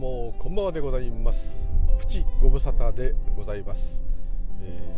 [0.00, 1.68] もこんばんはでございます。
[1.98, 4.02] プチご無沙汰でございます、
[4.58, 4.96] え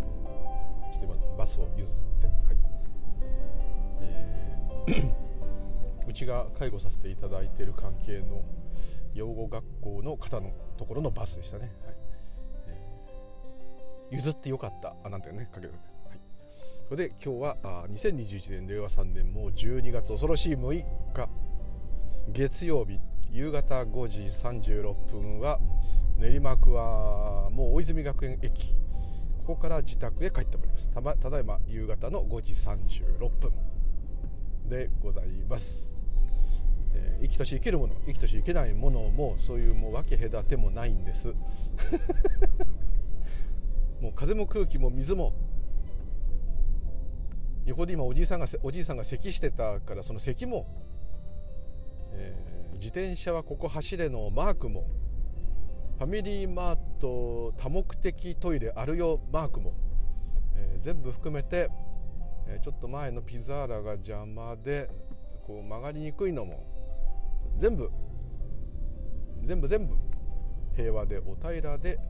[0.88, 2.56] ー、ちょっと今バスを譲ってはい、
[4.00, 8.42] えー、うちが介護させていただいている関係の
[9.12, 11.94] 養護学校の方のところのバスでしたね、はい。
[12.68, 16.20] えー、譲ってよかったあなんてねかけてはい。
[16.88, 20.70] それで今日はあ2021年令和3年もう12月恐ろしい6
[21.12, 21.28] 日
[22.30, 23.00] 月曜日
[23.32, 25.58] 夕方5時36分は
[26.18, 28.74] 練馬区はもう大泉学園駅。
[29.46, 30.90] ここから自宅へ帰ってまいります。
[30.90, 33.52] た,、ま、ただいま夕方の5時36分
[34.68, 35.92] でございます、
[36.94, 41.28] えー、生きとし生けるもの生きとし生けないものもそういうもう分け隔てもないんです。
[44.00, 45.32] もう風も空気も水も
[47.64, 50.66] 横で今おじいさんがおじいさんが咳してたからその咳も、
[52.12, 52.51] えー
[52.82, 54.82] 自転車はここ走れのマークも
[55.98, 59.72] ファミリーマート多目的トイレあるよマークも、
[60.56, 61.70] えー、全部含めて、
[62.48, 64.90] えー、ちょっと前のピザーラが邪魔で
[65.46, 66.66] こう曲がりにくいのも
[67.56, 67.88] 全部
[69.44, 69.94] 全部全部
[70.74, 72.00] 平和でお平らで、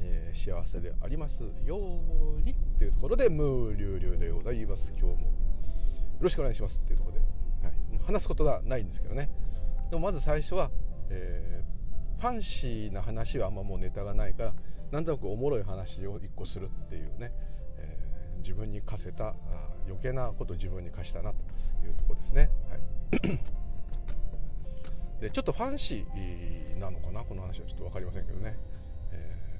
[0.00, 5.28] えー、幸せでありますようにっていうところでムーリュウリュウでございます今日も。
[5.28, 5.32] よ
[6.22, 7.20] ろしくお願いしますっていうところで、
[7.62, 9.28] はい、話すことがないんですけどね。
[9.90, 10.70] でもまず最初は、
[11.10, 14.54] えー、ファンシーな話はあんまもうネタがないから
[14.90, 17.32] なんとなくおもろい話を一個するっていうね、
[17.78, 19.34] えー、自分に課せた
[19.86, 21.38] 余計なことを自分に課したなと
[21.86, 22.50] いうとこですね。
[22.70, 22.80] はい
[25.20, 27.24] でちょっとファンシーなのかな？
[27.24, 28.56] この話はちょっと分かりませんけどね、
[29.10, 29.58] え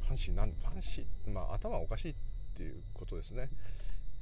[0.00, 2.14] ー、ファンシーなんファンシーまあ頭おかしいっ
[2.54, 3.50] ていうことですね。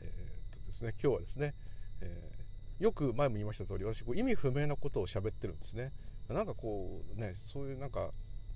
[0.00, 1.54] えー、っとですね今日はですね、
[2.00, 2.37] えー
[2.78, 5.92] よく前も言いました通り私こう意味不明なことを喋ってるんですね。
[6.28, 8.10] なんかこうねそういうなんか、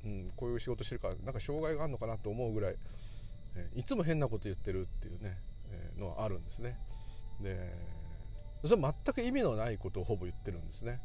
[0.04, 2.76] うん、こういう仕事してるからなんか障害があるのかなと思うぐらい、
[3.56, 5.38] えいつも変なこと言ってるっていうね、
[5.70, 6.78] えのはあるんですね。
[7.40, 7.74] で
[8.64, 11.00] それ全く意味のないことをほぼ言ってるんですね。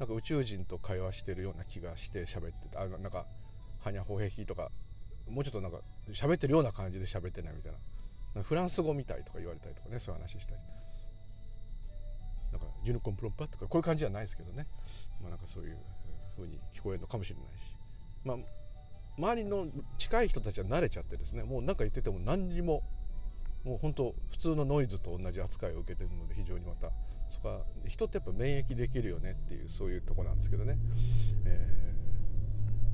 [0.00, 3.26] なんか宇宙人と会話してるような気がして喋っててあなんか
[3.78, 4.72] 「はにゃほへひ」とか
[5.28, 7.78] もうちょっとなんか喋ってるような感じで喋ってないみたいな。
[8.42, 10.60] フランス語みたいとか言われたりとかねそういう話したり。
[12.82, 14.66] ジュヌコンプロンパとかこういう感じじゃないですけどね、
[15.20, 15.78] まあ、なんかそういう
[16.36, 17.76] 風に聞こえるのかもしれないし、
[18.24, 18.36] まあ、
[19.18, 19.66] 周りの
[19.98, 21.44] 近い人たちは慣れちゃってですね。
[21.44, 22.82] もう何か言ってても何にも
[23.64, 26.90] もう本当普通のノイズと同じ扱いを受けてるので非常にまた
[27.28, 30.78] そこは人ってやっぱ免疫できるよねっていうそういうとこなんですけどね、
[31.46, 31.94] え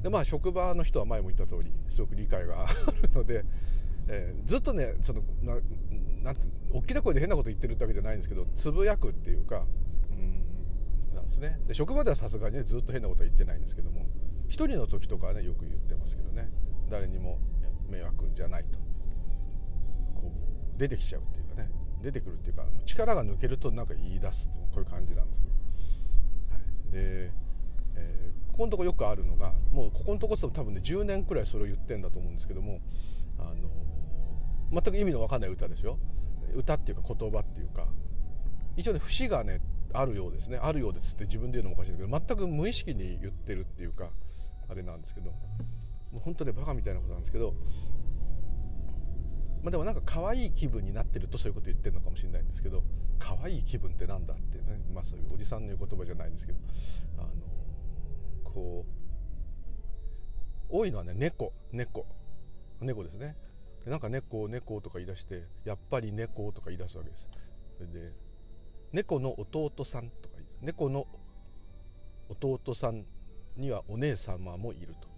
[0.01, 2.69] ー、でまあ職場の人は前も言った通りすごく理解があ
[3.03, 3.45] るので、
[4.09, 5.23] えー、ずっとねその
[6.23, 6.43] なんて
[6.73, 9.67] 大きな声で変なこと言ってるってわけじゃないんですけどつぶやくっていうか
[10.11, 11.59] うんなんですね。
[11.67, 14.07] で職場ではさすがにねずっと変なことは言ってないんですけども
[14.49, 16.51] 一人の時とかはねよく言ってますけどね。
[16.91, 17.39] 誰にも
[17.89, 18.79] 迷惑じゃないと。
[20.15, 20.33] こ
[20.77, 21.71] う出てきちゃうっていうかね。
[22.03, 26.59] 出てくるっていうか力が抜けるとなんか言い出すこういう感じなんですけど、は
[26.91, 27.33] い、で、
[27.97, 32.81] えー、ここのとこよくあるのがもうここのとこ多分ね10年くらいそれを言ってんだと思うんですけども
[33.39, 33.69] あの
[34.71, 35.99] 全く意味の分かんない歌ですよ。
[36.55, 37.87] 歌っていうか言葉っていうか。
[38.77, 39.61] 一応ね節がね
[39.93, 40.59] あるようですね。
[40.59, 44.11] あるようですって自分で言うのもおかしいんだけど全く無意識に言ってるっていうか
[44.69, 45.31] あれなんですけど。
[46.11, 47.55] もう本当ねバカみたいなことなんですけど。
[49.63, 52.85] まあでもなんか可愛い気分になってるとそういうこと言ってるのかもしれないんですけど
[53.19, 54.81] 可愛い気分ってなんだってね。
[54.95, 56.59] まあそういうおじさんの言う言葉じゃないんですけど。
[57.19, 57.31] あの
[58.45, 58.99] こう
[60.71, 61.53] 多いのはね猫。
[61.73, 62.07] 猫。
[62.81, 63.37] 猫ですね。
[63.87, 67.29] なんか猫猫とか言い出してやっぱり猫とか言い出すわけです。
[67.77, 68.13] それで
[68.93, 71.07] 猫の弟さんとか猫の
[72.29, 73.05] 弟さん
[73.57, 75.09] にはお姉様もいると。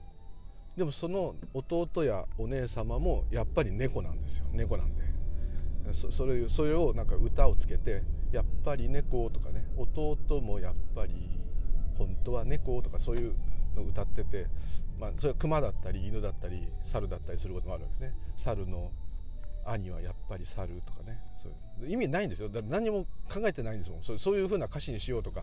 [0.76, 4.44] でもその弟やお姉様もやっぱり猫なんですよ。
[4.52, 5.10] 猫なんで。
[5.92, 11.40] それそれをなんか歌をつけて「やっぱり猫」とかね「弟もやっぱり
[11.96, 13.34] 本当は猫」とかそういう
[13.76, 14.46] の歌ってて
[15.00, 18.14] まあ、それは熊だったり犬だったり猿だったりすることもあるわけですね。
[18.36, 18.92] 猿の
[19.64, 21.18] 兄はやっぱり猿とかね。
[21.42, 22.50] そう意味ないんですよ。
[22.50, 24.02] だ何も考えてないんですもん。
[24.02, 25.42] そうそういうふうな歌詞にしようとか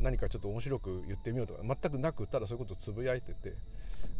[0.00, 3.54] 何かちょっと面白く言ってみようとか全くなくただそういうことをつぶやいてて。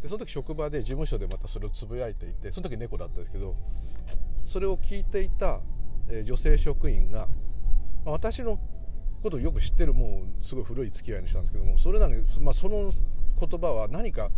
[0.03, 3.55] でその時職場で事務所でまたそれをつぶやいていてその時猫だったんですけど
[4.45, 5.61] それを聞いていた、
[6.25, 7.29] 女性職員が、
[8.05, 8.59] まあ、私の
[9.23, 12.93] ことをよく知ってるもうすごい古い付き合いの人なんですけどもそれなのに、まあ、その
[13.41, 14.31] 言葉は何か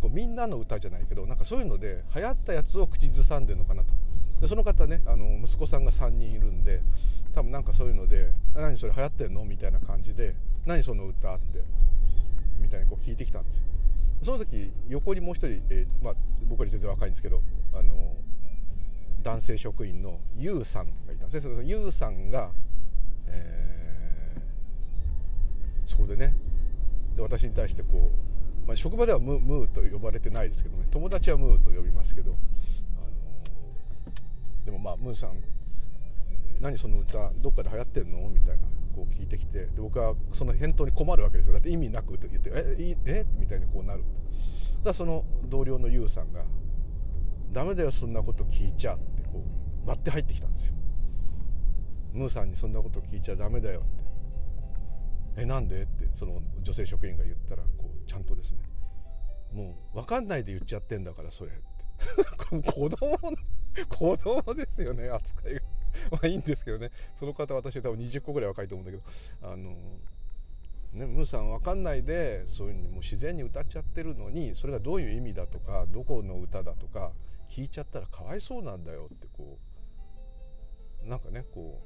[0.00, 3.94] こうみんなの歌じゃないけどなんかそういうので流行ったやつを口ずさんでるのかなと
[4.40, 6.82] でその方ねあの息子さんが3人いるんで
[7.34, 10.34] 多分なんかそういうので「何それ流行ってんの?」みたいな感じで
[10.66, 11.62] 「何その歌?」って
[12.60, 13.64] みたいにこう聞いてきたんですよ
[14.22, 16.14] その時横にもう一人、えーまあ、
[16.48, 17.42] 僕より全然若いんですけど
[17.72, 18.16] あの
[19.22, 22.50] 男性職員のユウさんがいたんですねそのユウさんが、
[23.26, 26.34] えー、そこでね
[27.18, 28.27] で私に対してこう、
[28.68, 30.84] まあ、職場ではムムーと呼ばれてないですけどね。
[30.90, 35.42] 友達はムーと呼びますけど、あのでもまあムーさん
[36.60, 38.28] 何その歌どっかで流行ってんの？
[38.28, 39.66] みたいなこう聞いてきて。
[39.68, 41.54] で僕はその返答に困るわけですよ。
[41.54, 43.26] だって意味なく言って「ええ？
[43.38, 44.04] みたいにこうなる。
[44.84, 46.44] だその同僚のユウさんが
[47.52, 49.42] 「ダメだよそんなこと聞いちゃ」ってこ
[49.86, 50.74] う割って入ってきたんですよ。
[52.12, 53.82] ムーさんにそんなこと聞いちゃダメだよ
[55.38, 58.58] 「えなんで?」ってその女性職員が言ったらこうちゃんとですね
[59.52, 61.62] もう分かんないで言っちゃってんだからそれって。
[62.72, 63.18] 子供
[63.88, 65.60] 子供ですよね扱いが。
[66.12, 66.90] まあいいんですけどね。
[67.14, 69.02] その方私は多分20個ぐらい若いと思うんだけ
[69.42, 69.74] どあの
[70.92, 77.12] ね、ムーさん分かんないでそういうふうにもう自然に歌っちゃってるのにそれがどういう意味だとかどこの歌だとか
[77.48, 79.58] 聞いちゃったらかわいそうなんだよってこ
[81.04, 81.82] うなんかねこ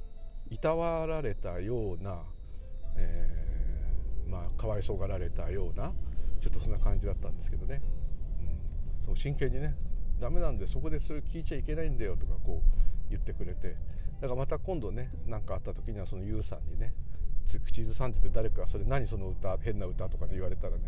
[0.50, 2.22] ういたわられたような、
[2.96, 5.92] えー、まあかわいそうがられたような
[6.40, 7.82] ちょっとそんな感じだったんですけどね、
[8.40, 9.74] うん、そう真剣にね
[10.20, 13.76] ダメなんでそこでそれ聞いちゃいけないんだよとかこう言ってくれて。
[14.22, 16.94] だからまた今度ね何かあった時にはそのユウさんにね
[17.64, 20.84] 口ずさんでて誰かそれ何その歌変な歌とかで言われたらね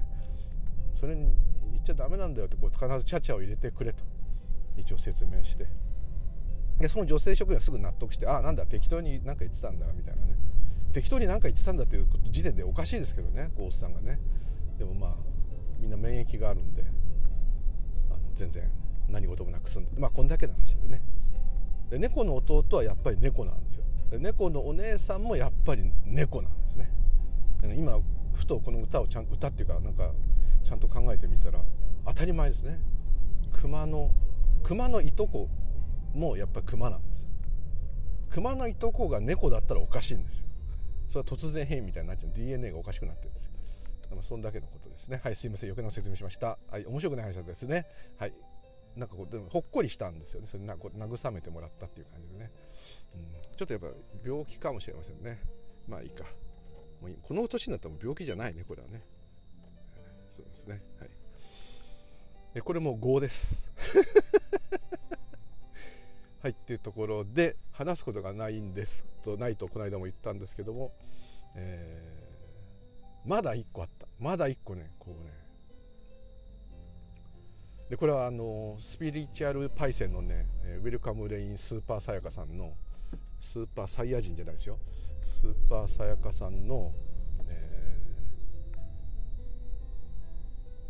[0.92, 1.34] それに
[1.72, 4.04] 言っちゃダメなんだよってこう必ずチャチャを入れてくれと。
[4.76, 5.66] 一応説明して。
[6.78, 10.36] でその女性職員はすぐ納得してああなんだ適当に何か言ってたんだみたいなね。
[10.94, 14.20] 適当に何か言ってたんだっていう時点でおかしいですけどねゴースさんがね。
[14.79, 15.14] でもまあ
[15.81, 16.85] みんな免疫があるんで
[18.11, 18.70] あの全然
[19.08, 21.02] 何事もなく済んでまあこんだけの話でね。
[21.91, 23.85] で猫の弟はやっぱり猫なんですよ。
[24.11, 26.91] で猫のお姉さんもやっぱり猫なんですね。
[27.76, 27.99] 今
[28.32, 30.12] ふとこの歌をちゃん歌っていうかなんか
[30.62, 31.61] ちゃんと考えてみたら
[32.06, 32.79] 当たり前ですね。
[33.52, 34.11] 熊の
[34.62, 35.49] 熊のいとこ
[36.14, 37.26] もやっぱり熊なんです
[38.31, 40.47] 熊のいとこが猫だったらおかしいんですよ。
[41.14, 42.32] それは突然変異みたいになっちゃう。
[42.34, 43.52] DNA がおかしくなってるんですよ。
[44.22, 45.20] そんだけのことですね。
[45.22, 45.70] はいすいません。
[45.70, 46.58] 余計な説明しました。
[46.69, 47.87] はい面白くない話ですね。
[48.19, 48.34] はい。
[48.96, 50.49] なんかこうでもほっこりしたんですよね。
[50.49, 52.50] それなこう慰めてもらったっていう感じでね、
[53.14, 53.88] うん、ちょっとやっぱ
[54.25, 55.40] 病気かもしれませんね。
[55.87, 56.25] まあいいか。
[57.00, 59.05] もうこの年になったら病気じゃないねこれはね。
[60.28, 60.82] そうですね。
[60.99, 61.06] は
[62.56, 62.61] い。
[62.61, 63.70] これも5です。
[66.44, 70.93] はいっていうところで話すことがないんですとないとこの間も言ったんですけども、
[71.56, 74.06] えー、まだ1個あった。
[74.20, 75.32] まだ1個ねこうね。
[77.88, 80.46] でこれはあのスピリチュアルパイセンのね
[80.82, 82.75] ウェルカムレインスーパーさやかさんの
[83.40, 84.79] スーパーサイヤ人じゃないですよ。
[85.40, 86.93] スーパーさやかさんの、
[87.49, 87.97] え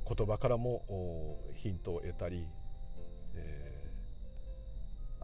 [0.05, 2.49] ー、言葉からもヒントを得たり、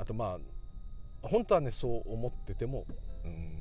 [0.00, 0.38] あとま
[1.22, 2.86] あ本当はねそう思ってても
[3.24, 3.60] うん。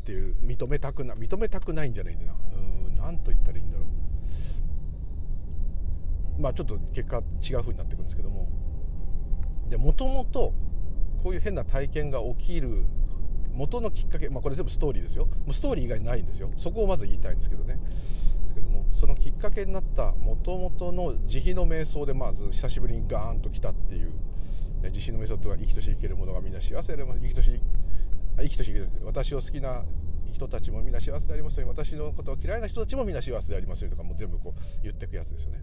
[0.00, 2.32] っていう認めたくな認めたくないんじゃないんだな。
[2.32, 2.56] う
[2.90, 3.84] ん何と言ったらいいんだろ
[6.38, 6.40] う。
[6.40, 8.48] まあちょっと結果違う風になってくるんですけども。
[9.68, 10.54] でもともと
[11.22, 12.84] こういう変な体験が起きる
[13.52, 15.26] 元のきっかけ、まあ、これ全部ストーリーですよ。
[15.26, 16.50] もうストーリー以外ないんですよ。
[16.56, 17.78] そこをまず言いたいんですけどね。
[18.58, 24.12] けどもそのきっかけになったもともとの慈悲の瞑想でまず久しぶりにガーンと来たっていう
[24.90, 27.60] 慈悲の瞑想とは生きとし生ける者がみんな幸せで生きとし
[28.36, 29.84] 生きとし生ける私を好きな
[30.32, 35.62] 人たちもみんな幸せでありますように私のことを嫌いな人たちもみんな幸せでありますようにとかもう全部こう言ってくやつですよね。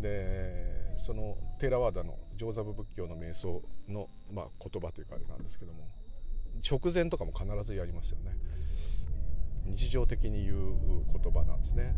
[0.00, 5.88] でそのテーラワーダの上座部仏教の瞑想の、まあ、言葉というかあれなんですけども
[6.68, 8.36] 直前とかも必ずやりますよね
[9.74, 10.74] 日常的に言う
[11.12, 11.94] 言葉なんですね。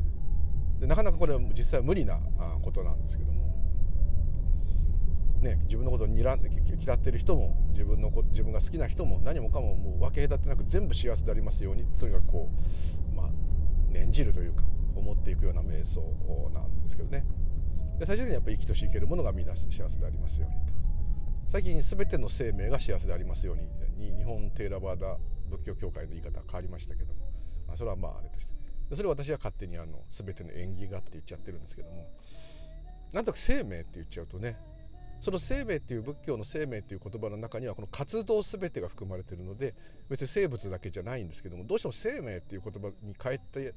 [0.81, 2.19] でなかなかこれは実際は無理な
[2.63, 3.43] ことなんですけども。
[5.43, 6.51] ね、自分のことを睨んで
[6.81, 12.49] 嫌ってる人も自分のこ自分が好きな人も何もかももう分け隔てなく全部幸せでありますようにとにかくこ
[13.13, 13.27] う、まあ、
[13.91, 14.63] 念じるというか
[14.95, 16.01] 思っていくような瞑想
[16.55, 17.25] なんですけどね。
[17.99, 20.75] で最終的にやっぱり生きとし生けるものがみんな幸せでありますようにと。
[21.49, 25.19] 最近全ての生命が幸せでありますようにに日本テーラバーダ
[25.51, 27.32] 仏教協会の言い方変わりましたけども、
[27.73, 28.53] あ、それはまああれとして。
[28.95, 32.07] それは私は勝手にあの全ての縁起がって言っちゃってるんですけども。
[33.13, 34.57] なんとか生命って言っちゃうとね
[35.21, 39.75] その生命っていう仏教の生命っていう言葉の中にはこの活動全てが含まれてるので
[40.09, 43.75] 別に生物だけじゃないんですけどもどうしても生命っていう言葉に変えて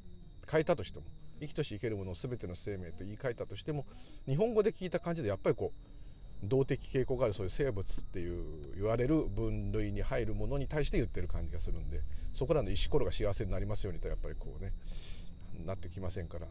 [0.49, 1.05] 変えたとしても
[1.39, 3.85] 生きとし生けるものを全ての生命と言い換えたとしても
[4.25, 5.94] 日本語で聞いた感じでやっぱりこう
[6.43, 12.01] 動的傾向があるそういう生物っていう言われる分類に入るものに対して言ってる感じがするんで
[12.33, 14.73] そこらの石ころが幸せになりますようにとやっぱりこうね
[15.65, 16.47] なってきませんから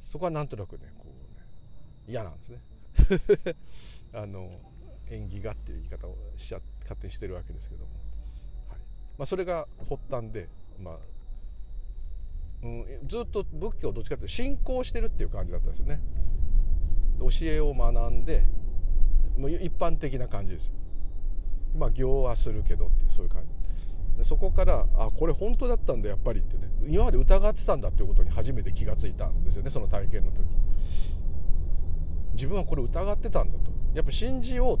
[0.00, 1.44] そこはなんとなくねこうね
[2.06, 2.60] 嫌なんですね。
[4.12, 4.60] あの
[5.10, 7.90] 縁起がっていう言い方をしちゃ勝手にしてるわけですけども、
[8.68, 8.78] はい。
[9.18, 10.48] まあ、それが発端で、
[10.78, 10.98] まあ
[12.62, 16.00] うん、ずっと仏教をどっちかというと信仰してるっていう感じだったんですよね。
[17.20, 18.46] 教えを学んで
[19.36, 20.72] もう一般的な感じですよ。
[21.76, 24.18] まあ行はするけどっていうそういう感じ。
[24.18, 26.68] でそこからあこれ本当だったんだやっぱりってね。
[26.86, 30.44] 今まで疑ってたんだっていうことに初めて気がついたんですよねその体験の時。
[32.34, 33.72] 自分はこれ疑ってたんだと。
[33.94, 34.78] やっぱ信じよ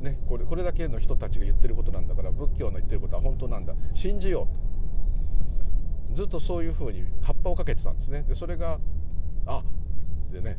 [0.00, 3.74] うねこれこれだけの人たちが言ってることなんだから仏教の言ってることは本当なんだ。
[3.94, 8.22] 信じようとずっとそういうふうに葉っぱをかけてたんですね。
[8.22, 8.78] でそれが
[9.46, 9.62] あ
[10.32, 10.58] でね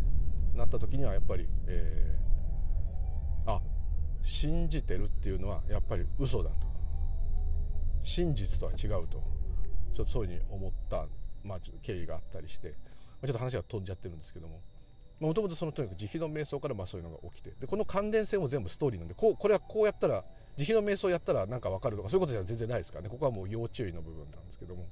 [0.55, 2.26] なった時にはやっぱり、えー、
[3.47, 3.61] あ
[4.21, 6.67] 信じてるっていうのはやっぱり嘘だと。
[8.03, 9.23] 真実とは違うと。
[9.95, 11.07] ちょっとそういうふうに思った、
[11.43, 12.73] まあ、経緯があったりして、ま
[13.23, 14.61] あ、ちょっと話が飛んじゃってるんですけども。
[15.19, 20.23] もともとそのとにかく慈悲の瞑想からまあそういうのが起きてでこの関連性も全部ストーリーなんでこうこれはこうやったら
[20.57, 23.09] 慈悲の瞑想やったらなんか分かるとかそういうことじゃ全然ないですからね。
[23.09, 24.87] ここはもう要注意の部分なんですけども。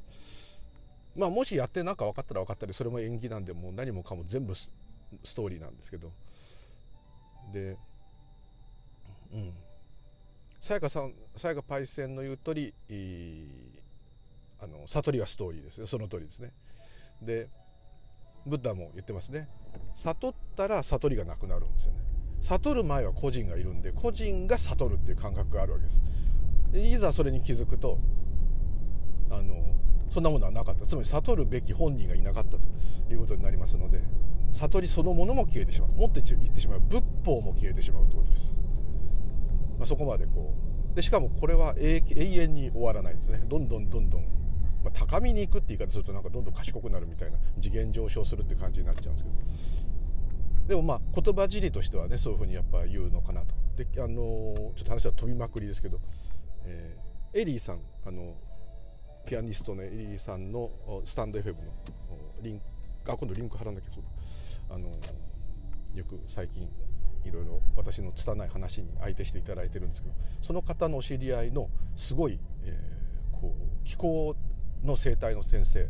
[1.15, 4.69] まあもしやって何か分かったら分かったりそれも縁起なんでもう何もかも全部ス
[5.35, 6.11] トーリーなんですけど。
[7.53, 7.77] で
[9.33, 9.53] うん。
[10.59, 12.73] さやかさんさやかパイセンの言う通り
[14.59, 15.87] あの悟りはストーリーですよ。
[15.87, 16.53] その通りですね。
[17.21, 17.49] で
[18.45, 19.49] ブッダも言ってますね。
[19.95, 21.99] 悟ったら悟りがなくなるんですよね。
[22.41, 26.01] 悟る前は個人がいるんで個人が悟るっていう感覚があるわけです。
[26.73, 27.99] いざそれに気づくと
[29.29, 29.75] あの
[30.09, 30.85] そんなものはなかった。
[30.85, 32.59] つまり悟るべき本人がいなかったと
[33.09, 34.01] いうことになりますので
[34.53, 35.89] 悟りそのものも消えてしまう。
[35.89, 36.79] もっと言ってしまう。
[36.79, 38.55] 仏法も消えてしまうということです、
[39.77, 40.53] まあ、そこまでこ
[40.93, 40.95] う。
[40.95, 43.43] でしかもこれは永遠に終わらないですね。
[43.47, 44.21] どんどんどんどん
[44.85, 49.35] まあ、高みに行くって言い方するとなんかどんどん賢くなるみたいな次元上昇するって感じになっちゃうんですけど。
[50.67, 53.55] でもまあ言葉尻としてはねそういうふうにやっぱ言うのかなと。
[53.75, 55.99] であのちょっと話は飛びまくりですけど、
[56.63, 58.35] えー、エリーさんあの
[59.25, 60.69] ピアニストのエリーさんの
[61.03, 61.61] スタンド FM の
[62.41, 64.03] リンクあ今度リンク貼らなきゃそう
[64.69, 64.89] あの
[65.95, 66.69] よく最近
[67.25, 74.35] いろいろ私の拙い話に相手していただいてるんですけどその方の知り合いのすごい、えー、こう気候
[74.83, 75.89] の生態の先生で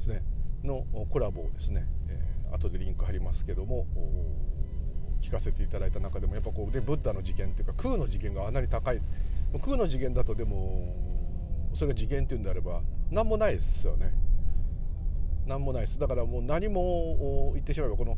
[0.00, 0.22] すね
[0.64, 3.86] のコラボをですね、えー、後でリンク貼りますけども
[5.22, 9.00] 聞かせていただいた中でもやっぱこうでブッダの次元というか空の次元があんなに高い。
[9.64, 10.94] 空の次元だとでも
[11.74, 12.80] それが次元っていうんであれば
[13.10, 14.12] 何もないですよね。
[15.46, 15.98] 何もないです。
[15.98, 18.16] だからもう何も言ってしまえばこの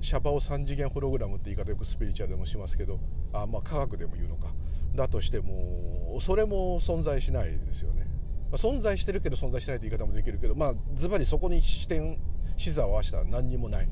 [0.00, 3.00] シャバオ3次元ホログラムって言い方よくスピリチュアルでもしますけど
[3.32, 4.52] あまあ科学でも言うのか。
[4.94, 8.06] だとしてもそれも存在しないですよね。
[8.52, 12.18] 存在してるけど存在しないって言い方もできるけどまあズバリそこに視点
[12.56, 13.88] 視座を合わせたら何にもない。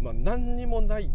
[0.00, 1.10] まあ何にもない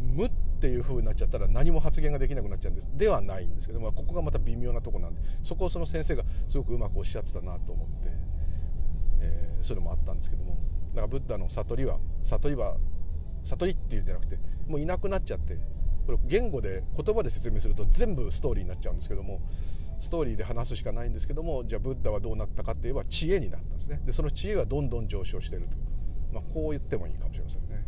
[0.00, 2.88] 無っていう風になっちゃったら何も発言ができなくなっちゃうんです。
[2.94, 8.10] ではないんですけど、まあ、ここがまた微妙なとこなんでそこをその先生がすごくうまくおっしゃってたなと思って、
[9.20, 10.58] えー、それもあったんですけども
[10.90, 12.76] だからブッダの悟りは悟りは
[13.44, 15.58] 悟りっていうんじゃなくてもういなくなっちゃって
[16.06, 19.40] これ言語で言葉で説明すると全部ストーリーになっちゃうんですけども
[19.98, 24.00] ストーリーで話すしかないんですけどもじゃあブッダはどうなったかっていえば知恵になったんですね。
[24.04, 25.76] でその知恵がどんどん上昇していると、
[26.32, 27.84] まあ、こう言ってもいいかもしれませんね、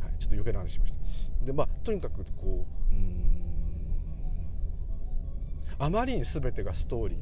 [0.00, 1.44] はい、ちょっと余計な話しました。
[1.44, 3.40] でまあとにかくこううん
[5.78, 7.18] あまりに全てがストーリー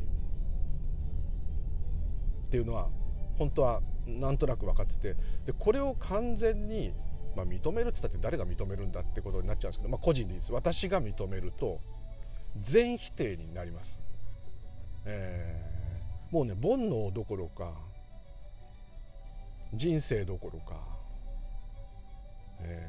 [2.48, 2.88] っていうのは
[3.36, 6.94] 本当はなんとなく分かっててでこれを完全に、
[7.36, 10.52] まあ、認めるって言ったって誰が認めるんだってことになっちゃうんですけど、まあ、個人でいいです。
[10.52, 11.80] 私が認めると
[12.58, 14.00] 全否定になります、
[15.04, 17.72] えー、もうね煩悩どころか
[19.74, 20.80] 人生どころか、
[22.60, 22.88] え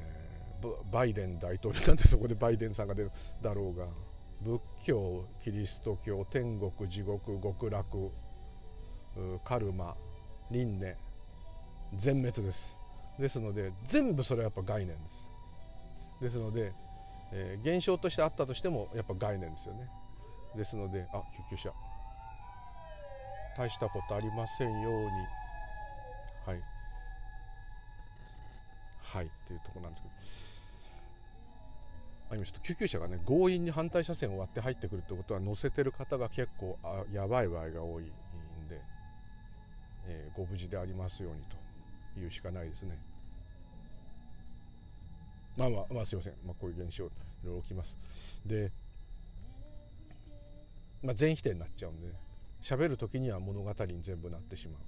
[0.61, 3.11] ー、バイデン大統領なんてそこでバイデンさんが出る
[3.41, 3.85] だろうが
[4.41, 8.11] 仏教キリスト教天国地獄極楽
[9.43, 9.95] カルマ
[10.51, 10.95] 輪廻
[11.95, 12.77] 全滅です。
[13.17, 15.27] ですので全部それはやっぱ概念です。
[16.21, 16.73] ですので
[17.31, 19.88] えー、現象としてあったとしてもやっぱ概念ですよね。
[20.55, 21.73] ですのであ救急車。
[23.57, 25.09] 大したことありませんように。
[26.45, 26.61] はい。
[29.01, 30.13] はいっていうとこなんですけど。
[32.31, 38.11] あ今ちょっと救急車がね強引に反対車線を割って入ってくるってことは乗せてる方が結構あやばい場合が多い、
[40.09, 41.57] えー、ご無事でありますようにと
[42.17, 42.99] 言うしかないですね。
[45.57, 47.09] まあまあまあすいません、まあ、こういう現象い
[47.45, 47.97] ろいろ起きます。
[48.45, 48.71] で、
[51.03, 52.07] まあ、全否定になっちゃうんで
[52.61, 54.81] 喋る時には物語に全部なってしまう。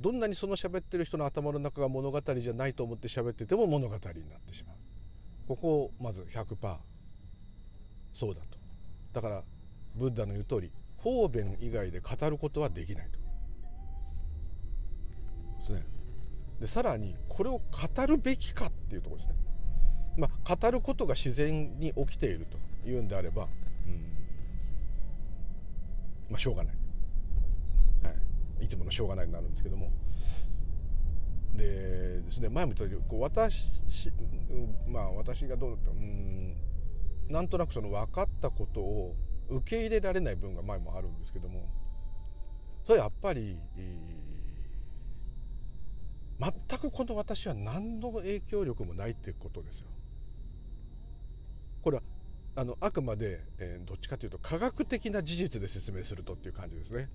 [0.00, 4.76] どんなにその喋ってる人の頭の中が物語じゃないと思って喋ってても物語になってしまう。
[5.48, 6.76] ここをまず100%
[8.12, 8.58] そうだと。
[9.12, 9.42] だから
[9.94, 13.25] ブッダの言う通り方便以外で語ることはできないと。
[15.66, 15.84] ですね。
[16.60, 19.34] でさらにこれを語るべきかっていうところですね。
[20.16, 22.46] まあ語ることが自然に起きている
[22.84, 23.48] というんであれば、うん、
[26.30, 26.74] まあしょうがない、
[28.04, 28.10] は
[28.60, 29.90] い、いつものしょうがないになるんですけども。
[31.54, 33.66] でですね前も言ったようにこう私
[34.86, 36.54] まあ私がどうだったうん
[37.28, 39.16] なんとなくその分かったことを
[39.48, 41.66] 受け入れられない分が前もあるんですけども
[42.84, 43.58] それはやっぱり、
[46.40, 49.86] 全くこの私は何の影響力もないっていうことですよ。
[51.82, 52.02] これは
[52.56, 57.08] あのあくまで、えー、どっちかというと科学的な事実で説明するとっていう感じですね。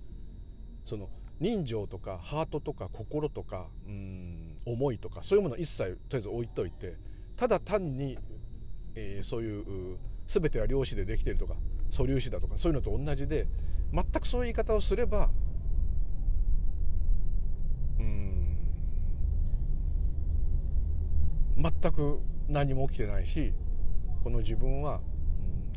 [0.84, 1.08] その
[1.40, 6.96] 人情とかハートとか心とかうん思いとかそういうものを一切とりあえず置いといて
[7.36, 8.18] ただ単に、
[8.94, 9.60] えー、そうい
[9.94, 9.98] う
[10.28, 11.54] 全ては量子でできているとか
[11.90, 13.48] 素粒子だとかそういうのと同じで
[13.92, 15.30] 全くそういう言い方をすれば
[17.98, 18.56] うん
[21.62, 23.52] 全く何も起きてないし
[24.24, 25.02] この自分は、うん、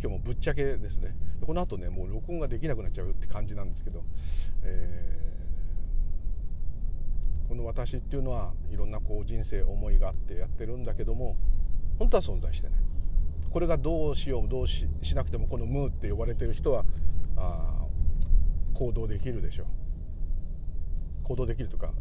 [0.02, 1.16] 今日もぶっちゃけですね。
[1.46, 4.04] このあとねもう録音ができなくなっちゃうって感じなんですけど、
[4.64, 11.38] えー、この私っていうのはいろんなこう人生思いがあってやってるんだけども
[12.00, 12.80] 本当は存在してない。
[13.52, 16.84] これがどうしようどうししなくてもこのムーって呼ばれてる人は
[17.38, 17.86] あ
[18.74, 19.68] 行動できるでしょう。
[21.24, 21.92] 行動できるとか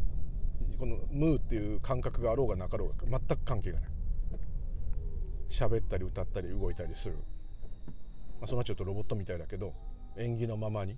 [0.77, 3.89] このムーっていう感覚があろうがなかろうが全く関係がない。
[5.49, 7.15] 喋ったり歌ったり動いたりする、
[8.39, 9.73] まあ、そのちょっとロボットみたいだけど
[10.17, 10.97] 縁起のままに。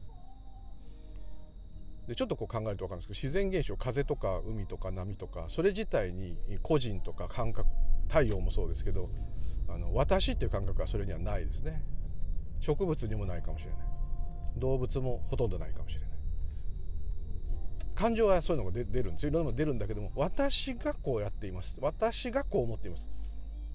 [2.08, 7.68] でちょっとこう考えると分かるんですけど自然現象風とか海とか波とかそれ自体に個人とか感覚
[8.08, 9.10] 太陽もそうですけど
[9.68, 11.84] あの私っていう感覚はそれにはないですね。
[12.62, 13.80] 植物にもないかもしれない。
[14.58, 16.10] 動物もほとんどないかもしれない。
[17.98, 19.28] 感情はそういうのが出るんです。
[19.28, 21.76] いろんなもの出るんだけども私がこうやっています。
[21.82, 23.08] 私がこう思っています。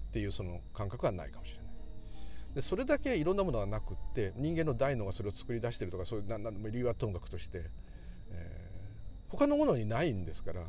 [0.09, 1.63] っていうその感覚はないかもしれない。
[2.55, 7.69] でそれだけいろんなものがなくって人間の大脳がそれを作り出してるとかそういうなな理由はともかくとして、
[8.31, 10.61] えー、他のものにないんですから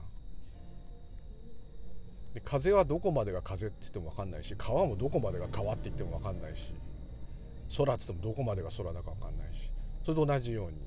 [2.32, 6.74] で風はどこまでが風って言っても分かんないし川もどこまでが川って言っても分かんないし
[7.76, 9.70] 空って言ってもどこまでが空だか分かんないし
[10.02, 10.78] それと同じように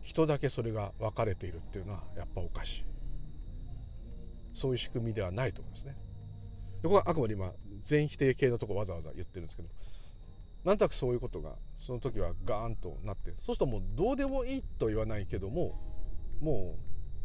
[0.00, 2.84] 人だけそれが分かれているっていうのはやっぱおかしい。
[4.52, 5.96] そういう仕組みではないと思うんですね。
[6.82, 9.68] でここはあくまで今全否定系のとこわざわざ言ってるんですけど
[10.64, 15.78] なんとなくそういうことがその時はガーンとなってそうするともうどうでもいいと言わないけども
[16.40, 16.78] も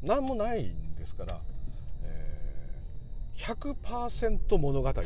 [0.04, 1.42] う何もないんですから
[3.36, 5.02] 100%物語と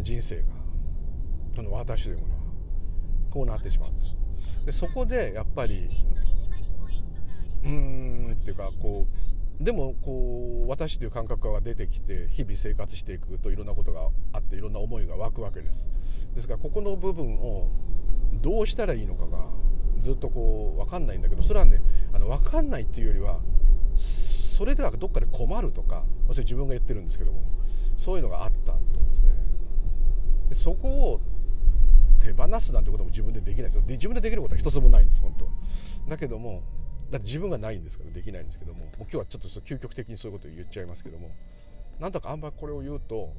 [0.00, 0.44] 人生が
[1.56, 2.40] この私というものは
[3.30, 4.21] こうなってしまうんです。
[4.64, 5.88] でそこでやっぱり
[7.64, 7.70] うー
[8.30, 9.06] んっていうかこ
[9.60, 15.88] うでもこう私という感覚が出てきて日々生活していくといろんなことがあっていろんな思いが湧くわけです。
[16.34, 17.70] ですからここの部分を
[18.40, 19.46] どうしたらいいのかが
[20.00, 23.40] ずっとこう分かんないんだけどそれはねあの分かんないっていうよりは
[23.96, 27.42] それではどっかで困るとかそれ自分が言ってるんですけども
[27.96, 29.30] そういうのがあったと思うんですね。
[30.48, 31.20] でそこを
[32.22, 33.82] 手放すなんてことも自分でできないですよ。
[33.82, 35.48] で自分でできることは一つもないんです本当。
[36.08, 36.62] だけども
[37.10, 41.30] だって自分がないんですからできないんですけどももう今日はちょっと究極的にそういうことを言っちゃいますけども
[42.00, 43.34] なんとかあんまりこれを言うと、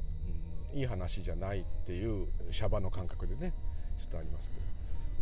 [0.72, 3.52] うん、いい話じゃないっていうシャバの感覚でね
[3.98, 4.62] ちょっとありますけど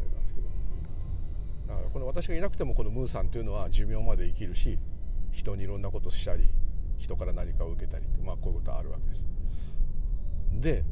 [0.01, 0.49] あれなんですけど
[1.69, 4.79] だからこの私がいなくてもこのムーさんというのは寿命まで生きるし
[5.31, 6.51] 人にいろんなことしたり
[6.99, 9.27] 人から何かを受けたりまあこういうことはあるわけです。
[10.61, 10.85] で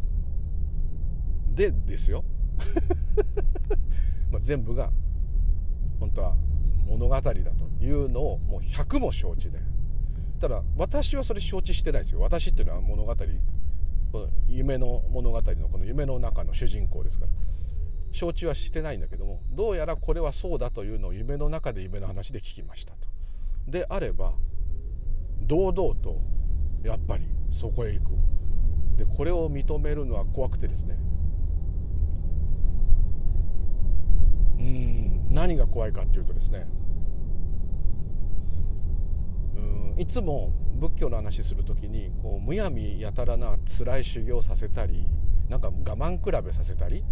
[1.52, 2.24] でですよ。
[4.30, 4.90] ま全部が
[5.98, 6.36] 本当は
[6.86, 7.34] 物語だと
[7.84, 9.58] いうのをもう100も承知で。
[10.40, 12.20] ただ私はそれ承知してないですよ。
[12.20, 17.32] 私っていうのは物語この夢の物語のこの夢の中の主人公ですから。
[18.12, 23.08] 承知はしてないんだけどもどうやらこれはそうだというのを夢の中で夢の話で聞きましたと。
[23.68, 24.32] であれば
[25.42, 26.18] 堂々と
[26.82, 28.10] やっぱりそこへ行く。
[28.96, 30.98] でこれを認めるのは怖くてですね
[34.60, 35.26] うん。
[35.30, 36.66] 何が怖いかっていうとですね。
[39.56, 40.00] うん。
[40.00, 45.06] いつも仏教の話する時にこうむやみやたらな辛い修行させたり
[45.48, 47.04] なんか我慢比べさせたり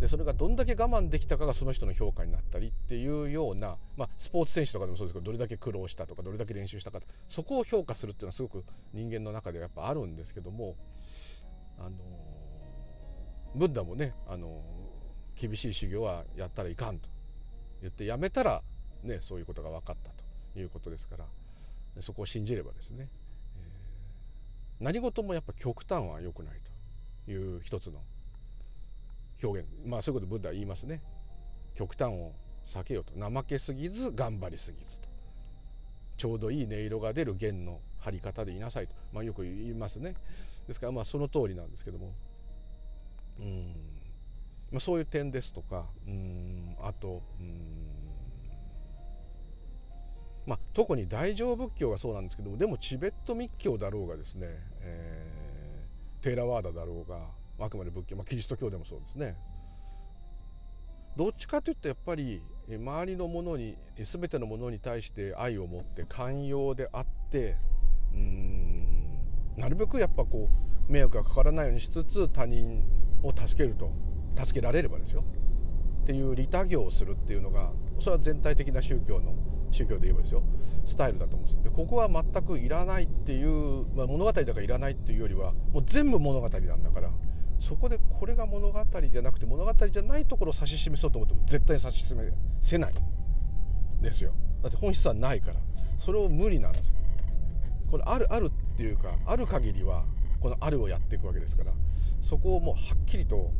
[0.00, 10.76] でそれがどんだけ我慢できたかがその人の評価になったりっていうような、まあ、スポーツ選手とかでもそうですけどどれだけ苦労したとかどれだけ練習したかそこを評価するっていうのはすごく人間の中ではやっぱあるんですけども
[11.78, 11.98] あの
[13.54, 14.62] ブッダもねあの
[15.40, 17.08] 厳しい修行はやったらいかんと
[17.80, 18.62] 言ってやめたら、
[19.02, 21.24] ね、そういうことが分かったということですから
[22.00, 23.08] そこを信じればですね、
[23.56, 26.60] えー、何事もやっぱ極端は良くない
[27.26, 28.00] という一つの
[29.42, 29.68] 表現。
[29.86, 31.02] まあそういうことブッダは言いますね。
[31.74, 32.34] 極端を
[32.66, 33.18] 避けようと。
[33.18, 35.08] 怠けすぎず頑張りすぎずと。
[36.16, 40.14] ちょうどいい音色が出る弦の張り方でいなさいと、まあ、よく言いますね。
[40.66, 42.12] ですからまあその通りなんですけども。
[43.38, 43.74] うん、
[44.70, 47.90] まあ、そういう点ですとかうんあとうん
[50.46, 54.48] まあ、特に大乗仏教がそうなんですけどもでもチベット密教だろうがですね、
[54.80, 57.20] えー、テーラワーダだろうが
[57.64, 59.36] あくまで仏教、まあ、キリスト教でもそうですね。
[61.16, 67.56] どっちかというとやっぱり周りのものに全てのものに対して愛を持って寛容であって
[68.14, 69.18] うん
[69.56, 70.48] なるべくやっぱこ
[70.88, 72.82] う迷惑がかからないようにしつつ他人
[73.22, 73.92] を助けると。
[74.36, 75.24] 助けられればですよ。
[76.02, 79.34] っていう利他行をするっていうのがそれは全体的な宗教の
[79.70, 80.42] 宗教で言えばですよ。
[80.84, 87.10] スタイルだと思うんですでここは全くいらないっていう、まあ、物語だからいらないっていうよりはもう全部物語なんだから
[87.58, 92.94] そこでこれが物語じゃなくて物語じゃないところを指し示そうと思っても絶対に指し示せない
[94.00, 94.32] ですよ。
[94.62, 95.60] だって本質はないから。
[96.00, 96.94] それを無理なんですよ。
[97.90, 100.04] これあるあるっていうかある限りは
[100.40, 101.72] このあるをやっていくわけですから
[102.20, 103.50] そこをもうはっきりと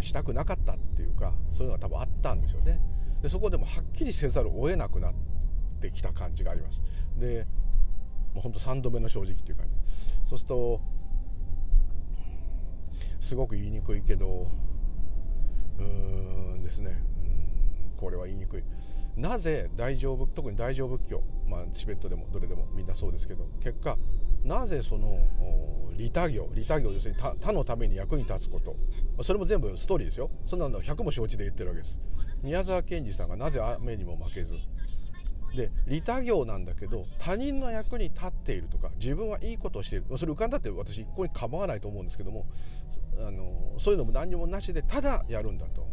[0.00, 2.80] したくなかったっていうかそういうのが多分あったんですよね。
[3.22, 5.14] でそこでもはっきりせざるを得なくなっ
[5.80, 6.82] てきた感じがあります。
[7.16, 7.46] で
[8.34, 9.74] もうほんと3度目の正直っていう感じ。
[10.28, 10.80] そうすると
[13.20, 14.50] すごく言いにくいけど
[15.78, 17.02] うーんですね。
[17.96, 18.64] これは言いにくい。
[19.16, 23.96] なぜ大乗仏特に大乗仏教まあチベットでもどれでもみんなそうですけど結果
[24.44, 25.18] なぜその
[25.96, 29.22] 利他行利他行ですね他のために役に立つこと。
[29.22, 30.30] それも全部ストーリーですよ。
[30.44, 31.98] そんなの100も承知で言ってるわけです。
[32.42, 34.54] 宮沢賢治さんがなぜ雨にも負けず。
[35.56, 40.18] で利他行なんだけど他人の役に立っているとか自分はいいことをしている。
[40.18, 42.46] それ浮かんだって私一向に構わないと思うんですけども
[43.26, 45.86] あのそういうのも何にもなしでただやるんだと。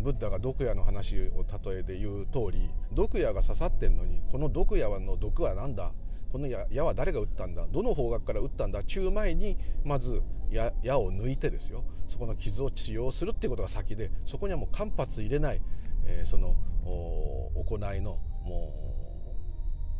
[0.00, 5.92] ブッダが毒矢の話を例えで言う通り毒矢が刺さってんのにこの毒矢の毒は何だ
[6.32, 7.66] この矢は誰が撃ったんだ？
[7.66, 8.82] どの方角から撃ったんだ？
[8.84, 11.84] 中前にまず矢を抜いてですよ。
[12.06, 15.60] そこの傷を治療するっていうことが先でそこにはもう間髪入れない、
[16.06, 18.72] えー、その行いのも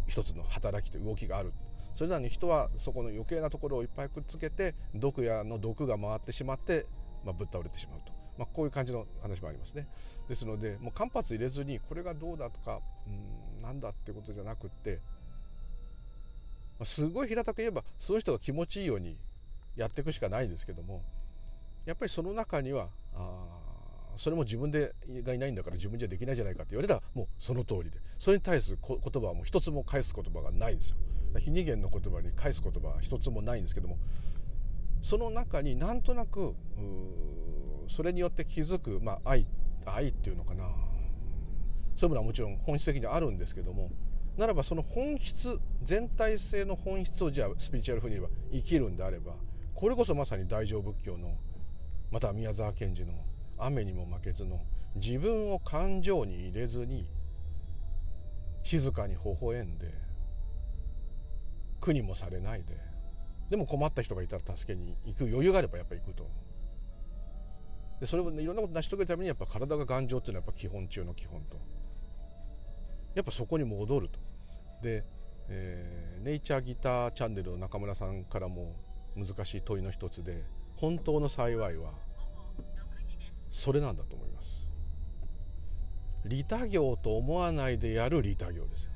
[0.07, 1.53] う一つの働きと動きがある。
[1.95, 6.87] それなのに人はそこの余計なところをいっぱいくっつけて毒矢の毒が回ってしまって、
[7.25, 9.89] まあ、ぶっ倒れてしまうと、まあ、こういう感じの話もありますね。
[10.29, 13.11] ですのでもう間髪入れずにこれがどうだとかう
[13.59, 15.01] んなんだってことじゃなくって、
[16.85, 19.17] すごい平たく言えばその人が気持ちいいように
[19.77, 21.03] やっていくしかないんですけども
[21.85, 23.59] やっぱりその中にはあ
[24.17, 30.97] それも自分でがいないんだから自分じゃできないじゃないかって言われたらもうその通りでそれに対する言葉はもう一つも返す言葉がないんですよ。
[31.39, 33.99] 非二元の言葉に返す言葉は一つもないんですけども
[35.03, 36.55] その中になんとなく
[37.89, 39.47] それによって気づく、まあ、愛
[39.85, 40.65] 愛っていうのかな。
[41.97, 43.91] そういうものはもちろん本質的にあるんですけども
[44.39, 49.33] ならばその本質全体性の本質をじゃあスピリチュアル風に言えば生きるんであれば
[49.75, 51.37] これこそまさに大乗仏教の
[52.13, 53.15] また宮沢賢治の
[53.59, 54.61] 雨にも負けずの
[54.95, 57.11] 自分を感情に入れずに
[58.63, 59.93] 静かに微笑んで
[61.81, 62.77] 苦にもされないで
[63.51, 66.29] でも困った人がいたら助けに行く余裕があればやっぱ行くと。
[67.99, 71.57] でそれを、ね、いろんなこと成し遂げるためにやっぱ体が頑丈っていうのはやっぱ基本中の基本と。
[73.15, 74.28] やっぱそこに戻ると。
[74.83, 75.05] で、
[75.49, 78.77] えー、ネイチャーギターチャンネルの中村さんからも
[79.17, 80.45] 難しい問いの一つで
[80.77, 81.93] 本当の幸いは
[83.51, 84.67] それなんだと思います。
[86.25, 88.93] 利他行と思わないでやる利他行ですよ。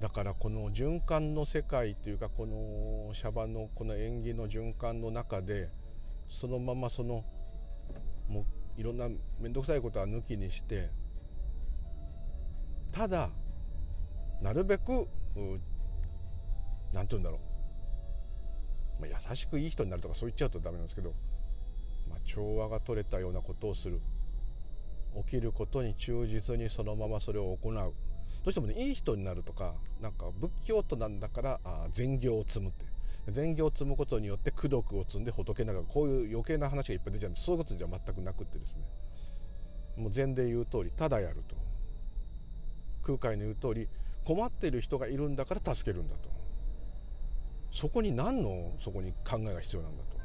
[0.00, 5.70] だからこの循環の世界というかこのシャバのこの縁起の循環の中で
[6.28, 7.24] そのままその
[8.28, 8.40] も
[8.76, 9.08] ういろんな
[9.40, 10.90] 面倒くさいことは抜きにして
[12.92, 13.30] ただ
[14.40, 15.08] なるべく
[16.92, 17.38] 何て言うんだろ
[18.98, 21.14] う、まあ、優しくいい人になるとかそう言っちゃうとダメなんですけど
[22.08, 24.00] まあ、調和が取れたようなことをする。
[25.26, 27.74] 起きることに忠実にそのままそれを行う。
[27.74, 27.92] ど
[28.46, 32.86] うしてもねいい人になるとかなんか仏教徒なんだからあ善行を積むって。
[33.30, 38.82] 善行を積むことによって功徳を積んで仏ながこういう余計な話がいっぱい出ちゃうんでそういうことじゃ全くなくってですね。
[39.96, 41.56] もう禅で言う通りただやると。
[43.08, 43.88] 空海の言う通り
[44.24, 46.28] 困っている人がいるんだから助けるんだと。
[47.70, 50.18] そこに何のそこに考えが必要なんだと。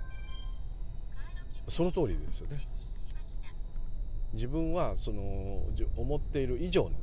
[1.71, 2.57] その通りですよね。
[4.33, 5.63] 自分はその
[5.95, 6.95] 思っている以上の、ね、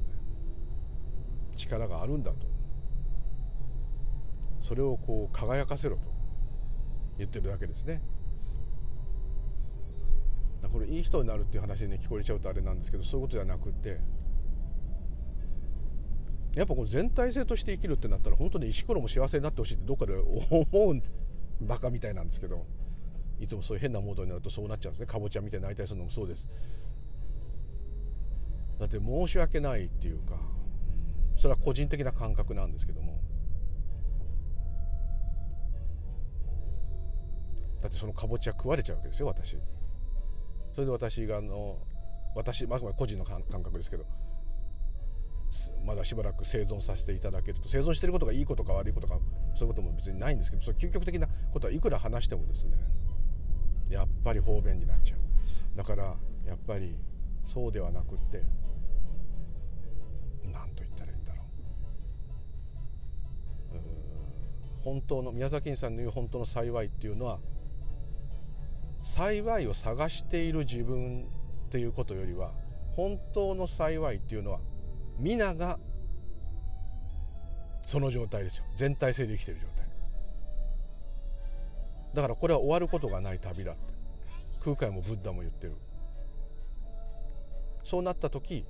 [1.56, 2.38] 力があるんだと。
[4.60, 6.02] それをこう輝かせろと。
[7.16, 8.02] 言ってるだけですね。
[10.72, 13.98] これいい人になるっていう話に、ね、聞こえちゃうとあれなんですけどそういうことじゃなくて
[16.54, 21.00] やっぱこう全体性として生きるってなったら本当に石ころも幸せになってほしいってどっかで思う
[21.60, 22.66] バカみたいなんですけど
[23.38, 25.06] いつもそういう変なモードになるとそうなっちゃうんですね。
[25.06, 26.48] かぼちゃみたいになりたいするのもそうです。
[28.78, 30.38] だって申し訳ないっていうか
[31.36, 33.20] それは個人的な感覚なんですけども。
[37.80, 39.56] だってそのかぼちゃ食われちゃうわけですよ私。
[40.74, 41.78] それで私があの
[42.34, 44.04] 私あくまで個人の感覚ですけど。
[45.84, 49.18] まだしばらく生存させていただけると生存していることがいいことか悪いことか
[49.54, 52.76] そういうことも別にないんですけどその究極的なことはいくら話してもですね
[53.88, 55.18] やっぱり方便になっちゃう。
[55.76, 56.96] だからやっぱり
[57.44, 58.42] そうではなくって
[60.44, 61.46] 何と言ったらいいんだろう。
[64.82, 67.40] 本当の宮崎さんの言う本当の幸いっていうのは
[69.02, 71.26] 幸いを探している自分
[71.66, 72.52] っていうことよりは
[72.92, 74.60] 本当の幸いっていうのは
[75.20, 75.78] 皆が
[77.86, 78.64] その状態ですよ。
[78.76, 79.86] 全体性で生きてる状態。
[82.14, 83.76] だからこれは終わることがない旅だ
[84.64, 85.76] 空海もブッダも言ってる。
[87.84, 88.66] そうなった時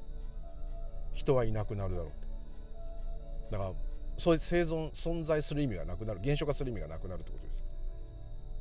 [1.12, 3.72] 人はいなくなるだろうだから
[4.18, 6.20] そういう生存存在する意味がなくなる。
[6.22, 7.64] 現象化する意味がなくなるってことです。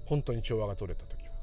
[0.06, 1.34] 本当に調和が取れた時は。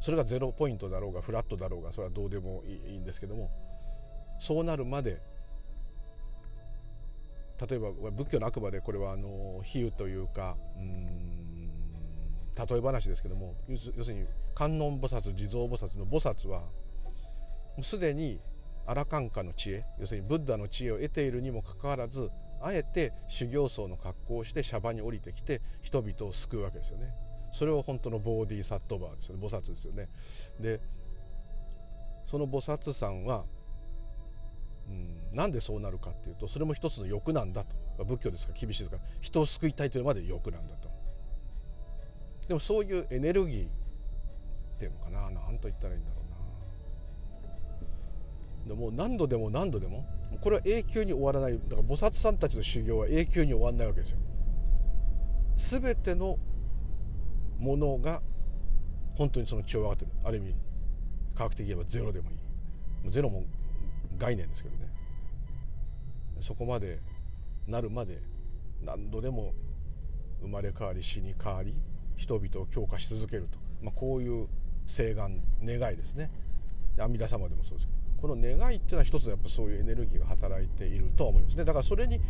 [0.00, 3.50] それがゼロポイントだろうがフラットだろうがそれはどうでもいいんですけども。
[4.38, 5.20] そうなるまで
[7.58, 11.46] 例えば仏教の悪魔でこれはあの比喩というかうん
[12.56, 16.62] 例え話ですけども要するに観音菩薩地蔵菩薩の菩薩は
[17.82, 18.40] すでに
[18.86, 22.30] アラカンカの知恵要するにブッダの知恵を得ているにもかかわらず
[22.62, 27.12] あえて修行僧の格好をしてシャバに降りてきて人々を救うわけですよね。
[27.52, 30.08] それを本当のボーディーサットバーですよね菩薩ですよね。
[30.58, 30.80] で
[32.26, 33.44] その菩薩さんは
[34.88, 38.04] うん、なんでそうなるかっていうとそれも一つの欲なんだと。
[38.04, 40.88] 仏教ですから厳しいですから人を救いたいというまで欲なんだと。
[42.46, 43.68] でもそういうエネルギーっ
[44.78, 45.30] ていうのかな。
[45.30, 46.16] 何と言ったらいいんだろ
[48.66, 48.74] うな。
[48.76, 50.06] でも何度でも何度でも
[50.40, 51.58] これは永久に終わらない。
[51.58, 54.18] だから菩薩さんたちの修行は永久に終わらないわけですよ。
[55.80, 56.38] 全ての
[57.58, 58.22] ものが
[59.16, 60.10] 本当にその調和がとる。
[60.22, 60.54] ある意味
[61.34, 63.10] 科学的に言えばゼロでもいい。
[63.10, 63.44] ゼロも
[64.16, 64.90] 概念ですけどね。
[66.40, 67.00] そこまで
[67.66, 68.20] なるまで
[68.82, 69.54] 何度でも
[70.42, 71.74] 生まれ変わり死に変わり
[72.16, 74.48] 人々を強化し続けると、まあ、こういう
[74.86, 76.30] 誓願願いですね。
[76.98, 77.96] 阿弥陀様でもそうですけど。
[78.16, 81.64] この願いっていうのは一つのやっぱそういうエネルギーが働いているとは思いますね。
[81.64, 82.20] だからそれに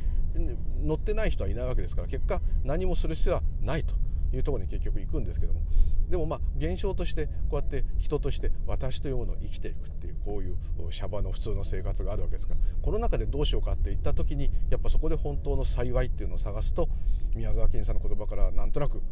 [0.83, 3.95] 乗ってない人はいないわけですから結果何もする必要はないと
[4.35, 5.61] いうところに結局行くんですけども。
[6.09, 10.57] でもまあ現象としてこうやって人として私というものを生きていくっていうこういう
[10.91, 16.89] シャバの普通の生活があるわけですからこの中でどうしようかって言った時にやっぱそこで本当の幸いっていうのを探すと
[17.35, 19.03] 宮沢賢治さんの言葉からなんとなく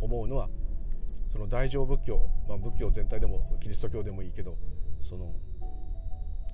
[0.00, 0.48] 思うのは
[1.32, 4.56] その大乗仏教、まあ、仏教全体でもキリスト教でもいいけど
[5.00, 5.34] その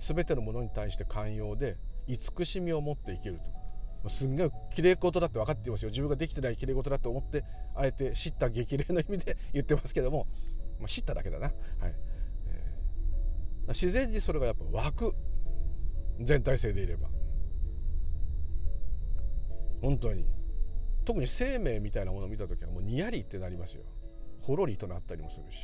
[0.01, 1.77] 全てのものに対して寛容で
[2.09, 3.62] 慈しみを持って生きると。
[4.11, 5.91] すんごいきれい事だって分かってますよ。
[5.91, 10.27] 自分ができてないきれい事だと思ってあえて知った激励の意味で 言ってますけども、
[10.79, 11.53] まあ、知っただけだな、は
[11.88, 11.95] い。
[12.49, 15.15] えー、自然にそれがやっぱ湧く。
[16.21, 17.09] 全体性でいれば。
[19.81, 20.27] 本当に。
[21.05, 23.83] 特に生命みたいなものを見た時はもうにやりってなりますよ。
[24.41, 25.59] ほろりとなったりもするし。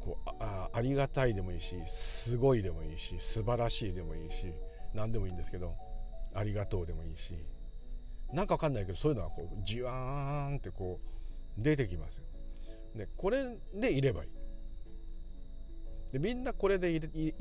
[0.00, 4.54] こうあありがたいでもいいしすごいでもいいし素晴らしいでもいいし。
[4.94, 5.74] 何でもいいんですけど
[6.34, 7.34] 「ありがとう」でもいいし
[8.32, 11.00] なんかわかんないけどそういうのはこうじわーんってこ
[11.58, 12.24] う出てきますよ。
[12.94, 14.30] でこれでいればいい。
[16.12, 17.00] でみんなこれでい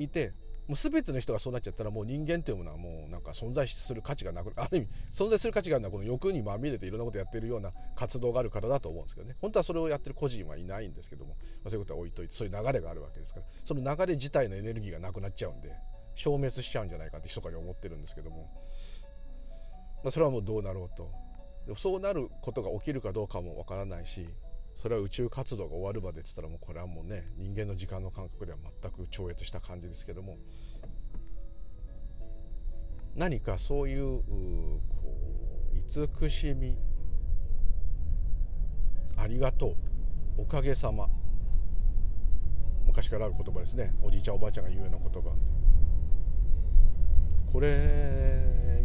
[0.10, 0.34] て
[0.68, 15.72] もう全ての人がそうなっちゃったらもう人間っていうものはもうなんか存在する価値がなくある意味存在する価値があるのはこの欲にまみれていろんなことやってるような活動があるからだと思うんですけどね本当はそれをやってる個人はいないんですけども、まあ、そういうことは置いといてそういう流れがあるわけですからその流れ自体のエネルギーがなくなっちゃうんで
[16.18, 18.50] 消滅しちゃうんじゃないかって密かに思ってるんですけども。
[20.04, 21.12] まあ、それはもうどうなろうと。
[21.76, 24.26] そうなることが起きるかどうかもわからないし
[24.82, 30.38] それは宇宙活動が終わるまでっつったらもうこれはもうね人間の時間の感覚では全く超越した感じですけども。
[33.16, 34.24] 何かそういうこ
[35.74, 36.78] う慈しみ
[39.18, 39.70] ありがと
[40.38, 41.10] うおかげさま。
[42.86, 43.94] 昔からある言葉ですね。
[44.02, 45.36] おじいちゃんおばあちゃんが言うような言葉。
[47.58, 47.70] これ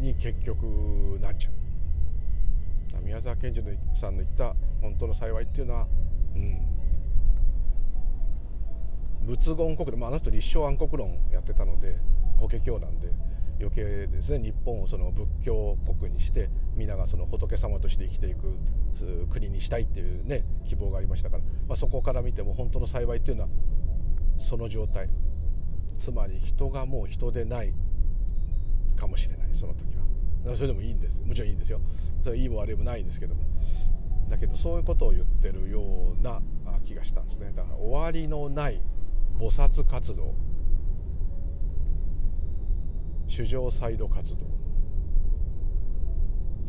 [0.01, 1.53] に結局なっちゃう。
[3.05, 5.87] 宮沢賢治さんの言った本当の幸いっていうのは、
[6.35, 6.59] うん、
[9.27, 11.99] 仏言国論、まあ、あの人立正安国論やってたので
[12.39, 13.09] 法華経なんで
[13.61, 18.57] 余計ですね日本をその仏教国にして皆がその仏様として生きていく
[19.31, 23.51] 国にしたいっていうね希望がありましたから、まあ、そこから見ても本当の幸いっていうのは
[24.39, 25.11] その状態。
[25.99, 27.73] つまり人がもう人でない。
[28.97, 30.57] かもしれないその時は。
[30.57, 31.21] それでもいいんです。
[31.23, 31.81] もちろんいいんですよ。
[32.23, 33.45] それいいも悪いもないんですけども。
[34.29, 36.41] だけどそういうことを言ってるような
[36.85, 37.53] 気がしたんですね。
[37.55, 38.81] だから終わりのない
[39.39, 40.35] 菩薩活動。
[43.29, 44.53] 主情サイド活動。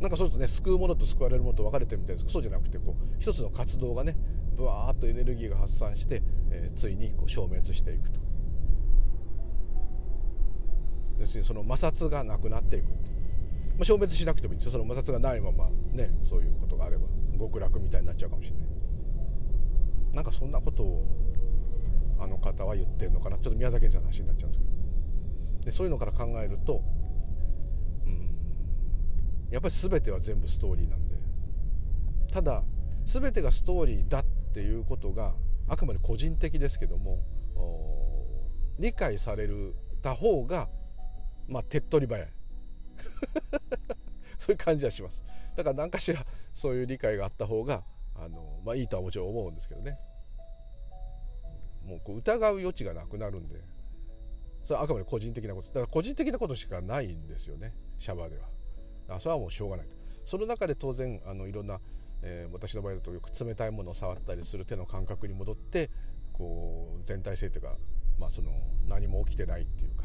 [0.01, 2.25] なんかそうするとね救うものと救われるものと分かれてるみたいです。
[2.25, 4.17] けどそうじゃなくてこう一つの活動がね
[4.55, 8.19] ぶわーっとエネルギーが発散して、えー、ついにこう消滅していくと。
[11.19, 12.85] ですねその摩擦がなくなっていく。
[12.85, 14.71] まあ、消滅しなくてもいいんですよ。
[14.71, 17.07] その摩擦がないままねそういうことがあれば
[17.39, 18.67] 極楽みたいになっちゃうかもしれない。
[20.13, 21.05] なんかそんなことを
[22.19, 23.37] あの方は言ってるのかな。
[23.37, 24.71] ちょっと宮崎県の話になっちゃうんですけど。
[25.65, 26.83] でそういうのから考えると
[28.05, 28.29] うん
[29.49, 31.15] やっぱり全ては全部ストーリーなんで。
[32.31, 32.63] ただ
[33.05, 35.33] 全てがストーリーだっていうことが
[35.67, 37.19] あくまで個人的ですけども
[38.79, 39.47] 理解され
[40.01, 40.67] た方が
[41.47, 42.33] まあ手っ取り早い。
[44.37, 45.23] そういう感じはします。
[45.55, 47.83] だから何かしらそういう理解があった方が
[48.15, 49.97] あの、まあ、いいとはもちろん思うんですけどね。
[51.85, 53.61] もうこう疑う余地がなくなるんで。
[54.63, 55.67] それはあくまで個人的なこと。
[55.67, 57.73] だから個人的なことしかないんですよね。
[57.97, 58.49] シャバでは。
[59.09, 59.87] あそれはもうしょうがない。
[59.87, 61.79] とその中で当然あのいろんな、
[62.21, 65.89] えー、私の場合だとよく冷たいものを触ったりする手の感覚に戻って
[66.31, 67.75] こう全体性というか、
[68.19, 68.51] まあ、その
[68.87, 70.02] 何も起きてないっていうか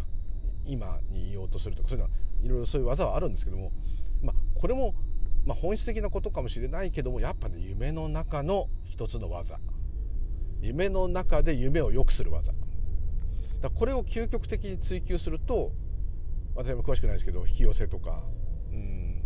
[0.68, 3.72] 今に言おうとするとかそういうのはいろいろそういう技はあるんですけども、
[4.22, 4.94] まあ、これも、
[5.44, 9.58] まあ、本質的なことかもしれないけどもやっぱね夢の中の一つの技。
[10.60, 12.52] 夢の中で夢を良くする技。
[13.60, 15.72] だこれを究極的に追求すると
[16.54, 18.22] 私も詳しくないですけど引き寄せとか、
[18.72, 19.22] うん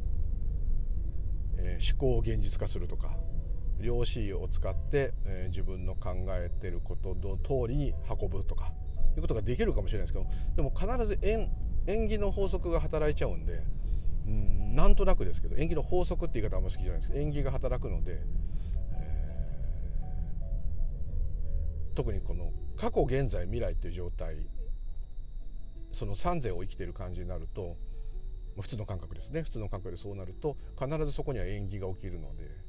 [1.58, 3.16] えー、思考を現実化するとか
[3.80, 8.72] 量子を使って、えー、自分の考えてることの通りに運ぶとか
[9.16, 11.50] いうことができるかもしれないですけどでも必ず縁
[11.86, 13.62] 縁起の法則が働いちゃうんで
[14.26, 18.20] うんなんとなくですけど縁起の法則って言い方あんま好きじゃないですけど縁起が働くので、
[18.94, 24.36] えー、特にこの過去現在未来っていう状態
[25.92, 27.76] その三世を生きてる感じになると
[28.58, 32.61] 普通の感覚ですね普通の感覚でそうなると必ずそこには縁起が起きるので。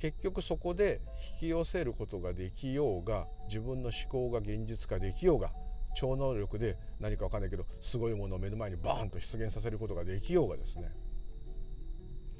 [0.00, 1.02] 結局そこで
[1.34, 5.52] 引き寄せることができようが自分の思考が現実化できようが
[5.94, 10.90] 超能力で何か分かんないけどすごいものを目の前にバーンと出現させることができようがですね。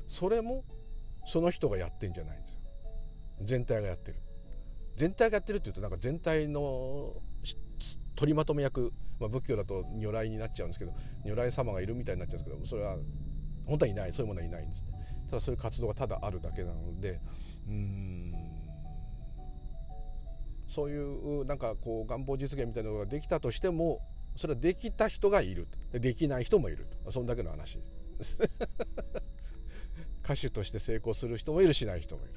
[0.06, 0.64] それも
[1.26, 2.60] その人がやってんじゃないんですよ。
[3.42, 4.22] 全体がやってる。
[4.96, 7.14] 全体がやってるっていうとなんか全体の
[8.16, 10.94] 取りまとめ役、まあ、仏教だと如来になっちゃうんですけど
[11.24, 12.96] 如来様がいるみたいになっちゃうんですけどそれは
[13.66, 14.12] 本当はいない。
[14.12, 14.90] そういうものはいないんですね。
[15.28, 17.20] ただそういう活動がただあるだけなので
[20.66, 24.00] そういうなんかこう願望実現みたいなのができたとしても
[24.36, 27.10] それはできた人がいるできない人もいると。
[27.10, 27.80] そんだけの話。
[30.22, 32.34] 歌手として成功する人もいるしない人もいる。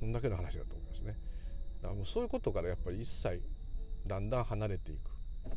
[0.00, 1.16] そんだけの話だと思いますね。
[1.80, 3.42] だからもうそういうことからやっぱり一切
[4.06, 5.10] だんだん離れていく。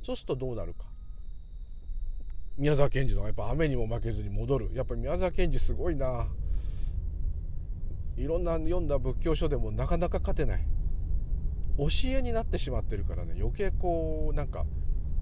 [0.03, 0.85] そうするとどうなるか。
[2.57, 4.69] 宮沢賢治のやっぱ雨にも負けずに戻る。
[4.73, 6.27] やっぱり宮沢賢治すごいな。
[8.17, 10.65] いろんな読んだ仏教書でもなかなか勝てない。
[11.77, 14.63] 教えになってしまってるからね余計こうなんか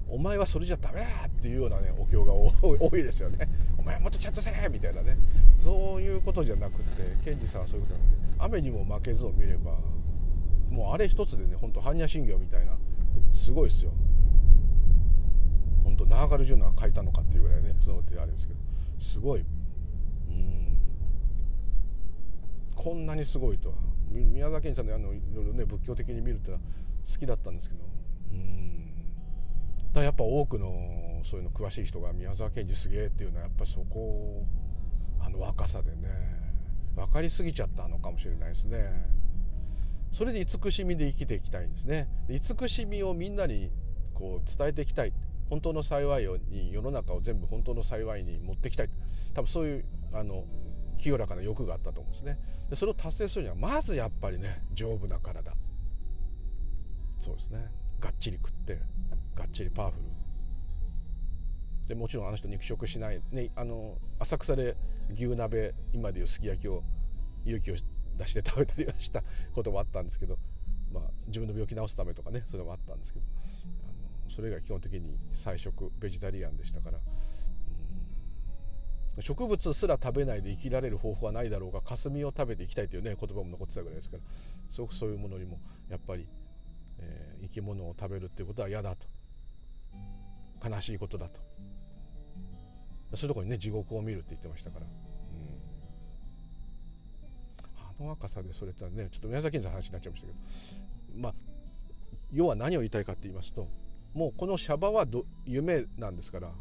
[0.10, 3.48] お前はそれじゃダメだっていうようなねお経が 多いですよね。
[3.78, 5.16] お前はもっとちゃんとせえみたいなね。
[5.60, 9.78] そういうことじゃなくて賢治さんはそういうことじゃなくて雨にも負けずを見れば
[10.70, 12.74] もうあれ一つでねほんと般若心経みたいな
[13.32, 13.92] すごいですよ。
[15.86, 18.60] 本当ナーガルジュナ書いたのかっていうぐらいねそのことあれですけど
[19.00, 20.78] すごいうん
[22.82, 23.70] こんなにすごいと。
[23.70, 23.76] は
[24.10, 26.62] 宮崎さんのあのいろいろね仏教的に見るってのは
[27.06, 27.84] 好きだったんですけど。
[28.32, 29.06] うん。
[29.94, 34.44] だやっぱ多くのそういうの詳しい人が宮沢賢治すげえっていうのはやっぱそこ
[35.20, 36.08] あの若さでね
[36.96, 39.06] 分かりすぎちゃったのかもしれないですね。
[40.12, 42.10] それで慈しみで生きていきたいんですね。
[42.30, 43.70] 慈しみをみんなに
[44.16, 45.14] こう伝えていきたい。
[45.52, 48.90] 本当の幸いに世の中を全部本当の幸いに持っていきたい。
[49.36, 50.46] 多分そういうあの
[50.98, 52.40] 清らかな欲があったと思うんですね。
[52.70, 55.54] でそれを達成するにはまずやっぱりね丈夫な体。
[57.20, 57.70] そうですね。
[58.00, 58.80] がっちり食って
[59.36, 60.04] がっちりパワフル。
[61.88, 64.78] でもちろんあの人肉食しない、ね、あの浅草で
[65.14, 66.84] 牛鍋今でいうすき焼きを
[67.46, 67.76] 勇気を
[68.18, 69.24] 出して食べたりはした
[69.54, 70.38] こともあったんですけど、
[70.92, 73.26] まあ、自分の病気治すためとかねそれもあったんですけど
[73.84, 77.00] あのそれ以外基本的に菜食ベジタリアンでしたから、
[79.20, 84.24] 植物すら食べないで生きられる方法はないだろうが霞を食べていきたいというね言葉も残ってたぐらいですから
[84.70, 85.60] すごくそういうものにも
[85.90, 86.28] やっぱり、
[87.00, 89.08] えー、生き物を食べるっていうことは嫌だと。
[90.64, 91.42] 悲しいことだと。
[93.16, 94.92] そういうところにね地獄を見るって言ってましたから、うん、
[97.78, 100.40] あの若さでそれってねちょっと宮崎の話になっちゃいましたけど。
[101.16, 101.34] まあ
[102.32, 103.68] 要は何を言いたいかって言いますと
[104.14, 105.06] もうこのシャバは
[105.46, 106.52] 夢なんですから、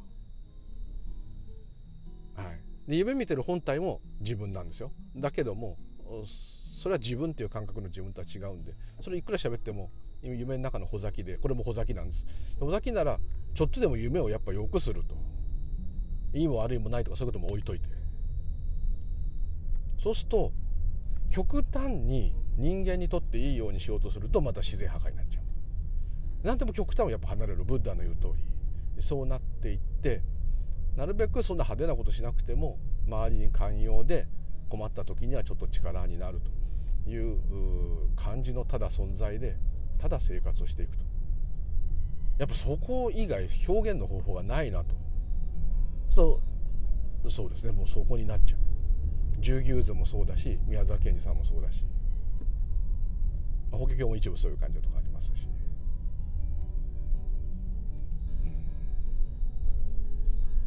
[2.87, 4.93] で夢見てる本体も自分なんですよ。
[5.16, 5.78] だけども
[6.83, 9.91] それは自分っていう感覚の自分とは違うんでそれいくら喋っても
[10.22, 12.26] 夢の中の穂先でこれも穂先なんです。
[12.59, 13.18] 穂先なら
[13.55, 15.16] ちょっとでも夢をやっぱ良くすると。
[16.33, 17.89] いいも悪いもないとかそういうことも置いといて。
[20.03, 20.53] そうすると
[21.31, 25.45] 極端に人間にとっていいようにしようとするとまた自然破壊になっちゃう。
[26.43, 27.64] 何でも極端をやっぱ離れる。
[27.64, 28.28] ブッダの言う通
[28.97, 29.03] り。
[29.03, 30.22] そうなっていって
[30.97, 34.26] なるべくそんな派手なことしなくても周りに寛容で
[34.68, 36.41] 困った時にはちょっと力になる
[37.05, 37.38] という
[38.16, 39.57] 感じのただ存在で
[39.99, 41.05] ただ生活をしていくと。
[42.38, 44.95] やっぱそこ以外表現の方法がないなと。
[46.11, 46.41] そ
[47.24, 47.72] うそうですね。
[47.72, 48.61] もうそこになっちゃう。
[49.41, 51.84] 十牛図もそうだし宮沢賢治さんもそうだし、
[53.70, 54.99] 法華経も一部そういう感じのとこ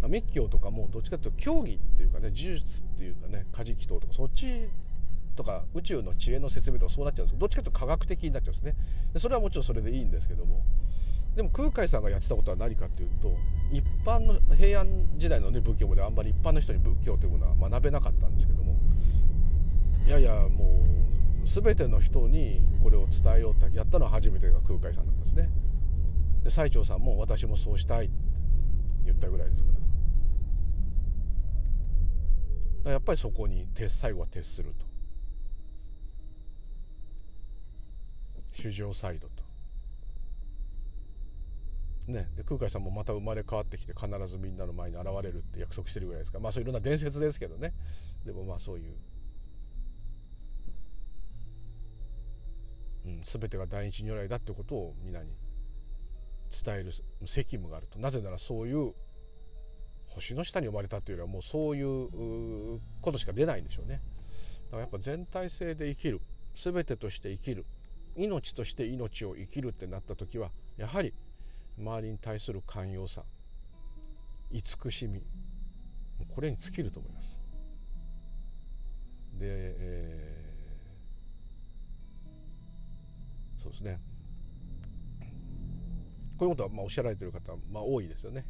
[0.08, 4.70] 密教とかもどっちかというと教義っていうかね呪術っていうかね家事祈祷とかそっち
[5.36, 7.40] とか宇宙の知恵の説明とかそうなっちゃうんです。
[7.40, 8.76] どっちかというと科学的になっちゃうんですね。
[9.14, 10.64] でそれはもちろんそれでいいんですけども。
[11.36, 13.36] でも空海さんがやってたことは何かっていうと
[13.72, 14.88] 一般の平安
[15.18, 18.78] 時代の、ね、仏教もであんまり一般の人に仏教というものは学べなかったんですけども。
[20.06, 20.84] いやいやも
[21.46, 25.50] う全ての人にこれを伝えようとやったのは初めてが空海さんなんですね。
[26.44, 28.16] で最澄さんも私もそうしたいって
[29.06, 29.80] 言ったぐらいですから。
[32.86, 34.86] やっぱりそこに最後は徹すると。
[38.52, 39.44] 主情サイドと。
[42.08, 46.44] ね、空海さんもまた生まれ変わってきて必ずみんなの前に現れるって約束してるぐらいですから。
[46.44, 47.74] まあそういういろんな伝説ですけどね。
[48.26, 48.96] でもまあそういう、
[53.06, 55.32] うん、全てが第一如来だってことを皆に
[56.64, 56.92] 伝える
[57.26, 57.98] 責務があると。
[58.00, 58.94] なぜならそういう
[60.14, 64.02] 星の下に生まれたというよりはもうそういうことしか出ないんでしょうね。
[64.66, 66.22] だからやっぱ全体性で生きる。
[66.56, 67.66] 全てとして生きる。
[68.16, 71.14] 命として命を生きるってなった時はやはり
[71.80, 73.24] 周りに対する寛容さ。
[74.52, 75.24] 慈しみ。
[76.34, 77.42] これに尽きると思います。
[79.34, 84.00] で、えー、そうですね。
[86.38, 88.46] こういうことはまあおっしゃられてる方、まあ、多いですよね。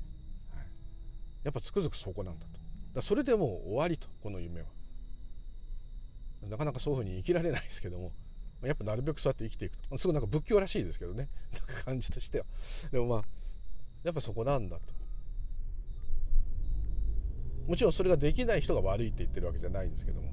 [1.44, 2.60] やっぱつくづくそこなんだと。
[2.94, 4.68] だそれでもう終わりとこの夢は。
[6.50, 8.14] なかなかそういうふうに生きられないですけども。
[8.68, 9.98] やっぱなるべくそうやって生きていくと。
[9.98, 11.30] すごいなんか仏教らしいですけどね。
[11.54, 12.46] なんか感じとしては。
[12.91, 13.26] でもまあ
[14.04, 14.94] やっぱそこなんだと。
[17.68, 20.30] もちろんそれができない人が悪いって言ってるわけじゃないんですけども、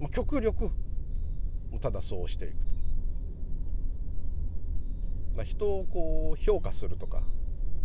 [0.00, 0.70] まあ、極力
[1.80, 2.54] ただそうしていく
[5.34, 5.44] と。
[5.44, 7.22] 人をこう評価するとか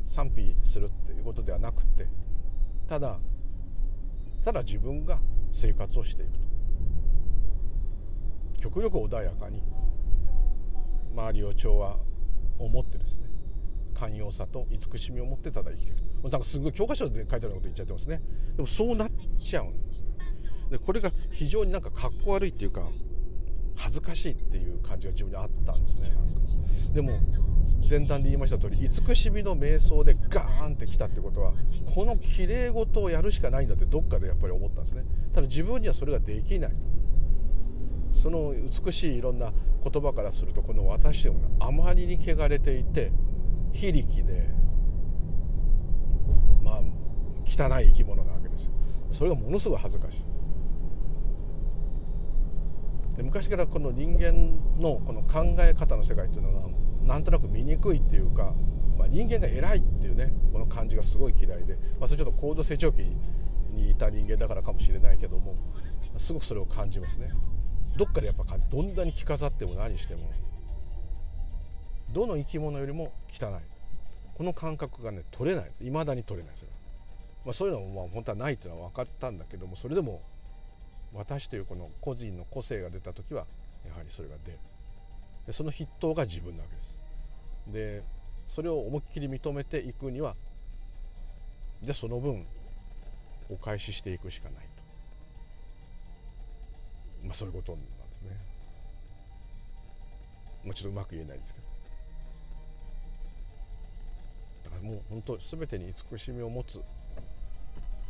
[0.07, 2.07] 賛否するっていうことではなくて
[2.87, 3.19] ただ
[4.43, 5.19] ただ自分が
[5.51, 6.47] 生活をしていくと。
[8.59, 9.61] 極力穏やかに
[11.13, 11.97] 周りを調和
[12.59, 13.27] を持ってですね
[13.93, 18.21] 寛容さと慈しみを持ってただ生きていくなんかすごい教科書で書いてあること言っちゃってますね。
[18.55, 19.67] でもそうなっちゃう
[20.71, 22.81] でこれが非常になんかかっこ悪いっていうか
[23.75, 26.23] 恥ずかしいっていう感じが自分にあったんですねなんか。
[26.93, 27.19] でも
[27.89, 31.53] 前段で言いました通り慈しみの瞑想でガーンってきたってことは
[31.93, 35.05] このきれい事をやるしかないんだってどっかでやっぱり思ったんですね。
[35.33, 36.71] ただ自分にはそれができない。
[38.11, 38.53] その
[38.85, 39.53] 美しいいろんな
[39.83, 43.11] 言葉からするとこの私どもがあまりに汚れていて
[43.71, 44.49] 非力で
[46.61, 46.81] まあ
[47.45, 48.71] 汚い生き物なわけですよ。
[49.11, 50.23] それがものすごい恥ずかしい。
[53.17, 56.67] で昔からこの人間のこの考え方の世界っていうのが
[57.07, 58.53] なんとなく醜いっていうか、
[58.97, 63.03] まあ、人間が偉いっていうねこの感じがすごい嫌いで、まあ、それちょっと高度成長期
[63.71, 65.55] にいた人間だからかもしれないけども
[66.17, 67.29] すごくそれを感じますね。
[67.95, 70.21] どっかでやっぱ感じどんなに着飾っても何しても
[72.11, 73.51] どの生き物よりも汚い。
[74.35, 75.71] この感覚がね取れない。
[75.81, 76.53] いまだに取れない。
[76.53, 76.69] ですよ、
[77.45, 80.21] まあ、そういうのもまあ本当はないっていうのは分かったんだけどもそれでも
[81.13, 83.45] 私というこの個人の個性が出た時は
[83.85, 84.57] やはりそれが出る。
[85.45, 86.96] でその筆頭が自分なわけです。
[87.71, 88.03] で
[88.47, 90.35] それを思いっきり認めていくには
[91.83, 92.45] でその分
[93.49, 94.53] お返ししていくしかない
[97.21, 97.27] と。
[97.27, 98.29] まあそういうことなんですね。
[100.65, 101.67] もちょっとうまく言えないですけど。
[104.65, 106.81] だからもう本当全てに慈しみを持つ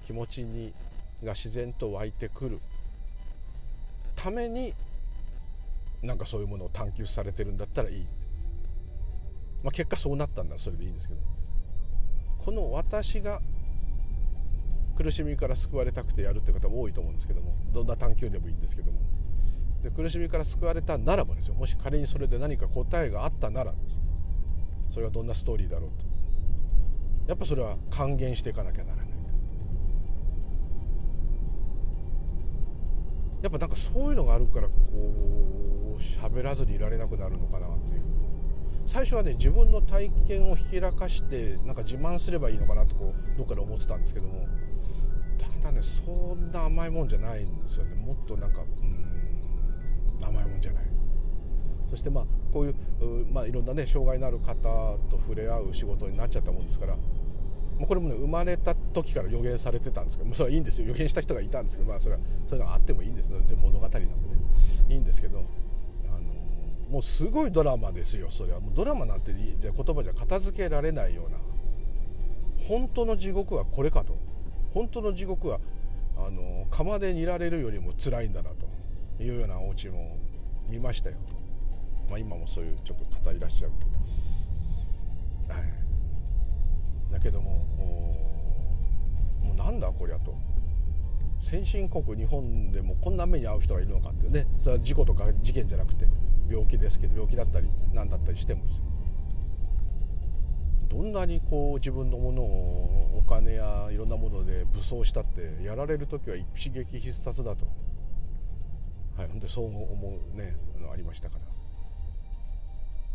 [0.06, 0.74] 気持ちに
[1.24, 2.60] が自然と湧いてくる。
[4.16, 4.74] ために
[6.02, 8.06] なんかそういうものを探求されてるんだったらいい、
[9.64, 11.20] まあ、結果そうなったんだらそれでいいんですけど。
[12.46, 13.42] この私が
[14.96, 17.54] 苦しみから救われたくてやるって方も多いと思うんですけども。
[17.74, 19.00] どんな探求でもいいんですけども。
[19.84, 21.56] で苦しみから救われたならばですよ。
[21.56, 23.74] もし仮にそれで何か答えがあったなら
[24.90, 25.98] それはどんなストーリーだろうと。
[27.28, 29.08] やっぱそれは還元していかなきゃならない。
[33.44, 34.74] やっぱなんかそういうのがあるからこ
[36.00, 37.97] う喋らずにいられなくなるのかなっていう。
[38.88, 44.48] 最初はね自分の体験をひけらかしてなんか自慢すればいいのかなとこうどっかで思ってたんですけども
[45.38, 47.96] だんだんねそんな甘いもんじゃないんですよね。
[47.96, 50.84] もっとなんかうん甘いもんじゃない。
[51.90, 52.76] そしてまあこういう
[53.32, 54.56] まあ、いろんなね障害のある方
[55.12, 56.98] と触れ合う仕事になっちゃったもんですから、
[57.86, 60.88] これもね生まれた時から予言されてたんですけど、それはいいんですよ。
[60.88, 63.67] 予言した人がいたんですけど、まあ、それはそういうのがあってもいいんですで物語なんでね
[66.98, 68.60] もうすごいドラマですよそれは。
[68.60, 71.38] もうドラマなんてじゃ言葉じゃ片付けられないような。
[72.68, 74.18] 本当の地獄はこれかと。
[74.74, 75.60] 本当の地獄は
[76.18, 78.66] あの釜で煮られるよりも辛いんだなと。
[79.24, 80.18] いうようなお家も
[80.70, 81.18] 見ましたよ、
[82.10, 83.72] まあ、今もそういうちょっと方いらっしゃる。
[85.48, 87.14] はい。
[87.14, 90.34] だけどももうなんだこりゃと。
[91.40, 94.48] 先進国日本でもこんな目に遭う人がいるのかっていうね。
[94.62, 96.08] それは事故とか事件じゃなくて。
[96.50, 98.84] 病気ですけど病気だったり何だったりしてもですよ。
[100.90, 107.68] どんなにこう自分のものをお金やいろんなもので武装したってやられる時は一撃必殺だと、
[109.18, 110.56] はい、ほんでそう思うね
[110.92, 111.46] ありましたから。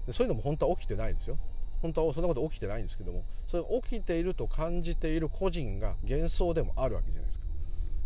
[0.06, 1.38] でそういうのも本当は起きてないですよ。
[1.80, 7.44] 本当はそんなこと起きてないんですけどもそれが起きていると感じている個人が幻想でもあるわけじゃないですか。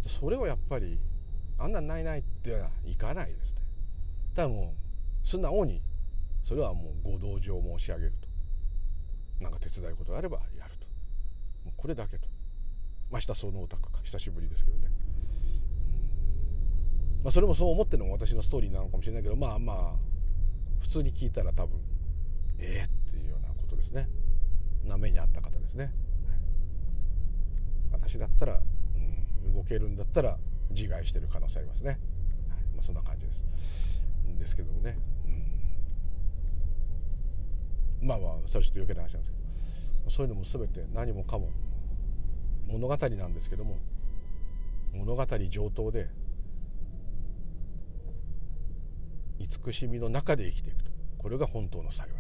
[0.07, 0.99] それをやっぱり
[1.59, 3.61] あんなんないないっていうのはいかないですね。
[4.35, 4.86] ただもう
[5.27, 5.83] 素直に
[6.43, 8.29] それはもうご同情申し上げると。
[9.45, 10.87] なんか手伝うことがあればやると。
[11.67, 12.29] もうこれだけと。
[13.11, 13.99] まあ下そのお宅か。
[14.03, 14.89] 久しぶりですけどね。
[17.23, 19.93] まあそれもそう思ってるのも私のストーリーなのかもしれないけどまあまあ
[20.81, 21.81] 普通に聞いたら多分
[22.59, 22.97] ええー、
[23.77, 24.09] ですね。
[24.85, 25.93] な目にあった方ですね、
[27.91, 28.61] 私だったら、
[28.95, 30.39] うん、動けるんだったら
[30.71, 31.99] 自害してる可能性ありますね、はい。
[32.77, 33.45] まあ、そんな感じです。
[34.39, 34.99] ですけどもね、
[38.01, 39.47] うん、まあまあそれちょっと余計な話なんですけど。
[40.11, 41.51] そういうのも全て何もかも
[42.69, 43.77] 物語なんですけども
[44.93, 46.09] 物語上等で
[49.39, 50.91] 慈しみの中で生きていくと。
[51.19, 52.11] これが本当の幸い。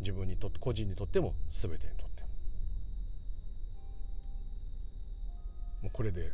[0.00, 2.22] 自分にとって個人にとっても全てにとって。
[2.22, 2.28] も
[5.82, 6.32] もうこれで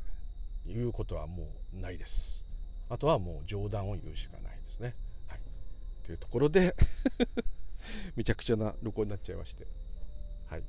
[0.66, 2.44] 言うことはもうないです。
[2.88, 4.94] あとはもう冗談を言うしかないですね。
[5.28, 5.40] はい。
[6.04, 6.74] というところで
[8.16, 9.66] めちゃくちゃな録音になっちゃいまして。
[10.46, 10.64] はい。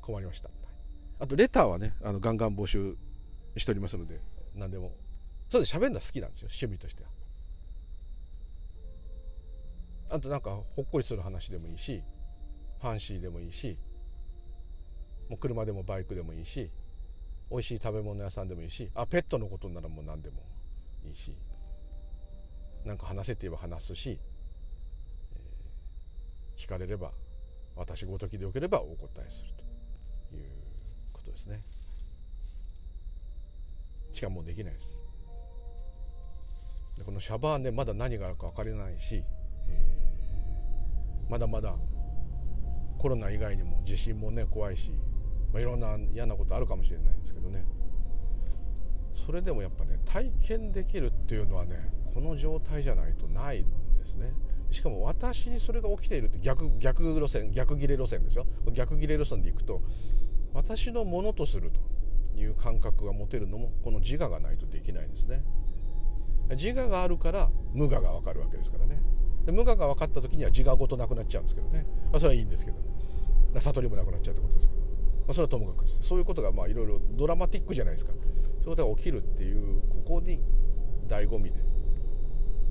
[0.00, 0.50] 困りました。
[1.20, 2.96] あとレターはねあのガンガン募集
[3.56, 4.20] しておりますので
[4.54, 4.96] 何でも。
[5.48, 6.48] そうで喋るのは好きなんですよ。
[6.48, 7.10] 趣味としては。
[10.10, 12.02] あとなんかほっこりする話でもいいし
[12.80, 13.78] ファンシーでもいいし
[15.28, 16.70] もう車でもバイクでもいいし
[17.50, 20.36] 美味しい食べ物屋さんでもいいしあペットのことならもう何でも
[21.06, 21.34] いいし
[22.84, 24.18] 何か話せって言えば話すし、
[25.32, 27.12] えー、聞かれれば
[27.76, 29.50] 私ごときでよければお答えする
[30.30, 30.44] という
[31.12, 31.62] ことですね。
[34.12, 34.98] しかもできないです。
[37.04, 39.22] このシャバーねまだ何があるか分からないし、
[39.68, 41.76] えー、まだまだ
[42.98, 44.90] コロナ以外にも地震もね怖いし、
[45.52, 47.64] まあ、いろんな嫌なことあるかもしれないんですけどね。
[49.14, 53.64] それでもやっぱね体験できるっていうのはねこの状態じゃないとないん
[53.96, 54.32] ですね。
[54.70, 58.46] しかも私にそれが起きているって逆逆路線逆ギレ路線ですよ。
[58.72, 59.82] 逆ギレ路線でいくと
[60.54, 61.80] 私のものとすると
[62.38, 65.42] いう感覚が持てるのもこの自我がないとできないんですね。
[66.50, 69.00] 自我があるから無我が分かるわけですからね。
[69.44, 72.76] で無我が分かった時には自我ごとなくなっちゃうんですけどね、まあ、それはいいんですけど。
[73.58, 74.80] 悟りもなくなっちゃうってことですけど、
[75.28, 78.12] まあ、それはともかくそういうことがいろいろドラマティックじゃないですか。
[78.12, 80.40] そういうことが起きるっていうここに
[81.06, 81.58] 醍醐味で。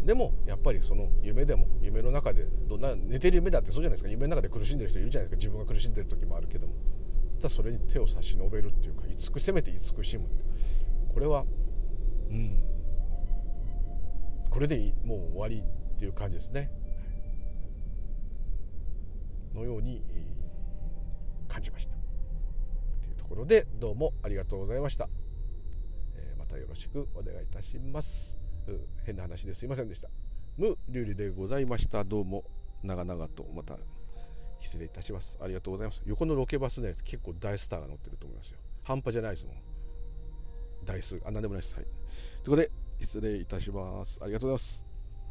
[0.05, 4.10] でもやっぱりその夢でも夢の中でどんな寝てる夢だってそうじゃないですか。
[4.10, 5.47] 夢の中で苦しんでる人いるじゃないですか。
[5.47, 6.74] 自分が苦しんでる時もあるけども。
[7.38, 10.26] ただそれに手を差し伸べるっていうか慈くせめて慈しむ
[11.14, 11.45] これは
[12.32, 12.64] うん。
[14.49, 16.72] これでもう終わりっていう感じですね。
[19.53, 20.01] のように
[21.47, 21.97] 感じました。
[23.28, 25.10] ところでどうもありがとうございました、
[26.16, 28.38] えー、またよろしくお願いいたします。
[29.04, 30.08] 変な話ですいませんでした。
[30.58, 32.06] 無流理でございました。
[32.06, 32.46] どうも
[32.84, 33.78] 長々とまた
[34.60, 35.38] 失礼いたします。
[35.42, 36.02] ありがとうございます。
[36.06, 38.60] 横のロケバスね結構大スターが乗ってると思いますよ。
[38.84, 39.56] 半端じゃないですもん。
[40.86, 41.22] 台数。
[41.26, 41.76] あ何でもないです。
[41.76, 41.84] はい。
[41.84, 41.96] という
[42.46, 42.72] ことで
[43.02, 44.20] 失礼いたします。
[44.24, 44.87] ありがとうございます。